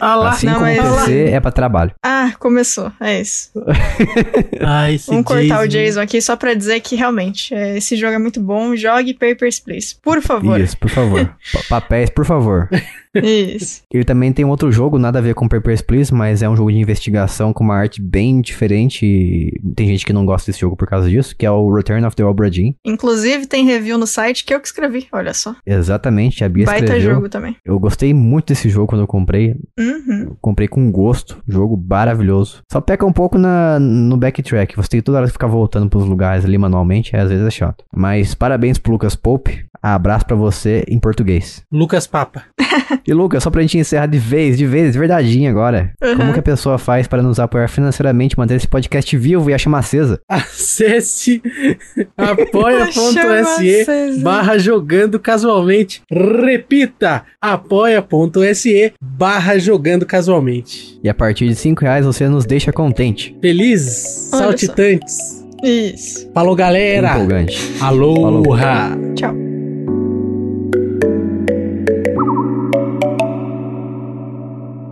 [0.00, 0.30] Ah lá.
[0.30, 1.92] Assim não, como mas- PC é pra trabalho.
[2.02, 2.90] Ah, começou.
[3.00, 3.50] É isso.
[4.60, 5.68] Ai, esse Vamos cortar o Jason.
[5.68, 8.74] Jason aqui só pra dizer que realmente é, esse jogo é muito bom.
[8.76, 9.96] Jogue Papers, Please.
[10.02, 10.60] Por favor.
[10.60, 11.24] Isso, por favor.
[11.52, 12.68] Pa- Papéis, por favor.
[13.14, 13.82] Isso.
[13.92, 16.70] Ele também tem outro jogo, nada a ver com Papers, Please, mas é um jogo
[16.72, 19.04] de investigação com uma arte bem diferente.
[19.06, 22.04] e Tem gente que não gosta desse jogo por causa disso, que é o Return
[22.06, 22.72] of the Obra Dinn.
[22.84, 25.06] Inclusive, tem review no site que eu que escrevi.
[25.12, 25.54] Olha só.
[25.66, 27.14] Exatamente, a Bia Baita escreveu.
[27.14, 27.56] jogo também.
[27.64, 29.54] Eu gostei muito desse jogo quando eu comprei.
[29.78, 30.26] Uhum.
[30.30, 31.38] Eu comprei com gosto.
[31.48, 32.62] Jogo maravilhoso.
[32.70, 34.76] Só peca um pouco na, no backtrack.
[34.76, 37.16] Você tem que toda hora ficar voltando pros lugares ali manualmente.
[37.16, 37.84] Às vezes é chato.
[37.94, 39.64] Mas parabéns pro Lucas Pope.
[39.84, 41.62] Abraço pra você em português.
[41.70, 42.44] Lucas Papa.
[43.06, 45.92] E Lucas, só pra gente encerrar de vez, de vez, de agora.
[46.02, 46.16] Uhum.
[46.16, 49.58] Como que a pessoa faz para nos apoiar financeiramente, manter esse podcast vivo e a
[49.58, 50.18] chama acesa?
[50.26, 51.42] Acesse
[52.16, 53.84] apoia.se
[54.22, 56.00] barra jogando casualmente.
[56.10, 60.98] Repita, apoia.se barra jogando casualmente.
[61.04, 63.36] E a partir de 5 reais você nos deixa contente.
[63.38, 65.44] Felizes, saltitantes.
[65.62, 66.30] Isso.
[66.32, 67.16] Falou, galera.
[67.16, 67.58] Empolgante.
[67.82, 68.96] Aloha.
[69.14, 69.53] Tchau.